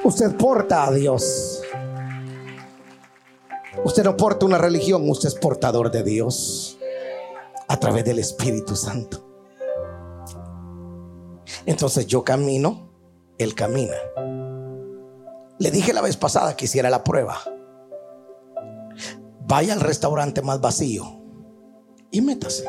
Usted 0.04 0.36
porta 0.36 0.84
a 0.84 0.92
Dios. 0.92 1.62
Usted 3.84 4.04
no 4.04 4.16
porta 4.18 4.44
una 4.44 4.58
religión, 4.58 5.08
usted 5.08 5.28
es 5.28 5.34
portador 5.34 5.90
de 5.90 6.02
Dios 6.02 6.78
a 7.68 7.80
través 7.80 8.04
del 8.04 8.18
Espíritu 8.18 8.76
Santo. 8.76 9.24
Entonces 11.64 12.06
yo 12.06 12.22
camino, 12.22 12.90
Él 13.38 13.54
camina. 13.54 13.96
Le 15.58 15.70
dije 15.70 15.94
la 15.94 16.02
vez 16.02 16.18
pasada 16.18 16.54
que 16.54 16.66
hiciera 16.66 16.90
la 16.90 17.02
prueba. 17.02 17.38
Vaya 19.46 19.72
al 19.72 19.80
restaurante 19.80 20.42
más 20.42 20.60
vacío 20.60 21.22
y 22.10 22.20
métase. 22.20 22.64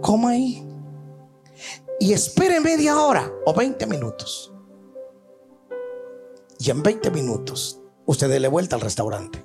coma 0.00 0.30
ahí 0.30 0.66
y 2.00 2.14
espere 2.14 2.60
media 2.60 2.98
hora 2.98 3.30
o 3.44 3.52
20 3.52 3.86
minutos. 3.86 4.51
Y 6.64 6.70
en 6.70 6.80
20 6.80 7.10
minutos 7.10 7.80
usted 8.06 8.28
dele 8.28 8.46
vuelta 8.46 8.76
al 8.76 8.82
restaurante 8.82 9.44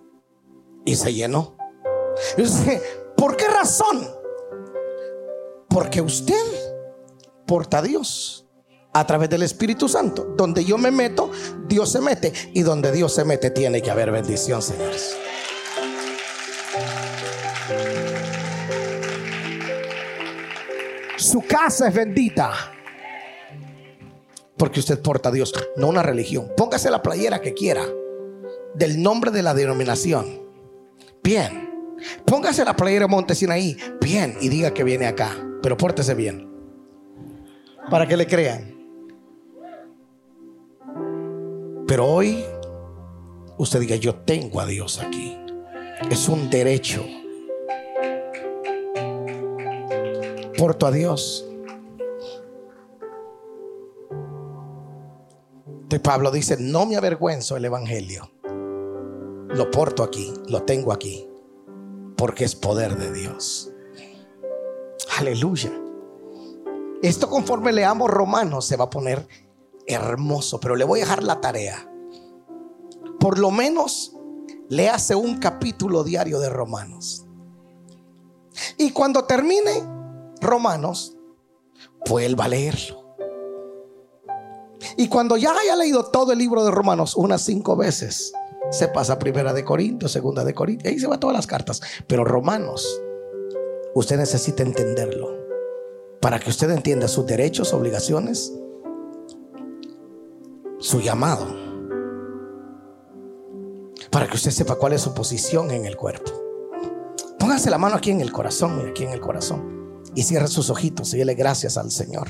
y 0.85 0.95
se 0.95 1.11
llenó. 1.15 1.57
¿Por 3.17 3.35
qué 3.35 3.47
razón? 3.47 4.07
Porque 5.67 5.99
usted 5.99 6.35
porta 7.47 7.79
a 7.79 7.81
Dios 7.81 8.45
a 8.93 9.07
través 9.07 9.31
del 9.31 9.41
Espíritu 9.41 9.89
Santo. 9.89 10.35
Donde 10.37 10.63
yo 10.63 10.77
me 10.77 10.91
meto, 10.91 11.31
Dios 11.67 11.91
se 11.91 12.01
mete. 12.01 12.31
Y 12.53 12.61
donde 12.61 12.91
Dios 12.91 13.15
se 13.15 13.25
mete, 13.25 13.49
tiene 13.49 13.81
que 13.81 13.89
haber 13.89 14.11
bendición, 14.11 14.61
señores. 14.61 15.17
Su 21.17 21.41
casa 21.41 21.87
es 21.87 21.95
bendita. 21.95 22.76
Porque 24.57 24.79
usted 24.79 25.01
porta 25.01 25.29
a 25.29 25.31
Dios, 25.31 25.53
no 25.75 25.87
una 25.87 26.01
religión. 26.01 26.51
Póngase 26.57 26.89
la 26.89 27.01
playera 27.01 27.41
que 27.41 27.53
quiera. 27.53 27.85
Del 28.73 29.01
nombre 29.01 29.31
de 29.31 29.43
la 29.43 29.53
denominación. 29.53 30.41
Bien. 31.23 31.69
Póngase 32.25 32.65
la 32.65 32.75
playera 32.75 33.07
Montesina 33.07 33.53
ahí. 33.53 33.77
Bien. 34.01 34.35
Y 34.41 34.49
diga 34.49 34.73
que 34.73 34.83
viene 34.83 35.07
acá. 35.07 35.31
Pero 35.61 35.77
pórtese 35.77 36.15
bien. 36.15 36.51
Para 37.89 38.07
que 38.07 38.17
le 38.17 38.27
crean. 38.27 38.75
Pero 41.87 42.05
hoy 42.05 42.43
usted 43.57 43.79
diga, 43.79 43.95
yo 43.95 44.15
tengo 44.15 44.59
a 44.59 44.65
Dios 44.65 44.99
aquí. 44.99 45.37
Es 46.09 46.27
un 46.27 46.49
derecho. 46.49 47.05
Porto 50.57 50.87
a 50.87 50.91
Dios. 50.91 51.46
Pablo 55.99 56.31
dice, 56.31 56.57
no 56.59 56.85
me 56.85 56.97
avergüenzo 56.97 57.55
el 57.57 57.65
Evangelio. 57.65 58.31
Lo 59.49 59.71
porto 59.71 60.03
aquí, 60.03 60.33
lo 60.47 60.63
tengo 60.63 60.91
aquí, 60.91 61.27
porque 62.15 62.43
es 62.43 62.55
poder 62.55 62.97
de 62.97 63.11
Dios. 63.13 63.71
Aleluya. 65.17 65.71
Esto 67.01 67.29
conforme 67.29 67.71
leamos 67.71 68.09
Romanos 68.09 68.65
se 68.65 68.75
va 68.75 68.85
a 68.85 68.89
poner 68.89 69.27
hermoso, 69.85 70.59
pero 70.59 70.75
le 70.75 70.83
voy 70.83 70.99
a 70.99 71.03
dejar 71.03 71.23
la 71.23 71.39
tarea. 71.39 71.89
Por 73.19 73.39
lo 73.39 73.51
menos 73.51 74.15
le 74.69 74.89
hace 74.89 75.15
un 75.15 75.37
capítulo 75.37 76.03
diario 76.03 76.39
de 76.39 76.49
Romanos. 76.49 77.25
Y 78.77 78.91
cuando 78.91 79.25
termine 79.25 79.83
Romanos, 80.41 81.15
vuelva 82.07 82.45
a 82.45 82.49
leerlo. 82.49 83.06
Y 84.95 85.07
cuando 85.09 85.37
ya 85.37 85.51
haya 85.51 85.75
leído 85.75 86.05
todo 86.05 86.31
el 86.31 86.39
libro 86.39 86.63
de 86.63 86.71
Romanos 86.71 87.15
unas 87.15 87.41
cinco 87.41 87.75
veces, 87.75 88.31
se 88.71 88.87
pasa 88.87 89.19
primera 89.19 89.53
de 89.53 89.63
Corintios, 89.63 90.11
segunda 90.11 90.43
de 90.43 90.53
Corintios, 90.53 90.91
ahí 90.91 90.99
se 90.99 91.07
va 91.07 91.19
todas 91.19 91.35
las 91.35 91.47
cartas. 91.47 91.81
Pero 92.07 92.23
Romanos, 92.23 93.01
usted 93.95 94.17
necesita 94.17 94.63
entenderlo 94.63 95.35
para 96.21 96.39
que 96.39 96.49
usted 96.49 96.69
entienda 96.71 97.07
sus 97.07 97.25
derechos, 97.25 97.73
obligaciones 97.73 98.53
su 100.79 101.01
llamado. 101.01 101.47
Para 104.11 104.27
que 104.27 104.35
usted 104.35 104.51
sepa 104.51 104.75
cuál 104.75 104.93
es 104.93 105.01
su 105.01 105.13
posición 105.13 105.71
en 105.71 105.85
el 105.85 105.97
cuerpo. 105.97 106.31
Póngase 107.39 107.69
la 107.69 107.77
mano 107.77 107.95
aquí 107.95 108.11
en 108.11 108.21
el 108.21 108.31
corazón, 108.31 108.87
aquí 108.87 109.03
en 109.03 109.11
el 109.11 109.19
corazón. 109.19 110.01
Y 110.15 110.23
cierre 110.23 110.47
sus 110.47 110.69
ojitos 110.69 111.13
y 111.13 111.17
dele 111.17 111.35
gracias 111.35 111.77
al 111.77 111.91
Señor. 111.91 112.27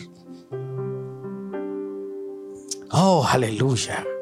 Oh, 3.00 3.22
aleluya. 3.22 4.17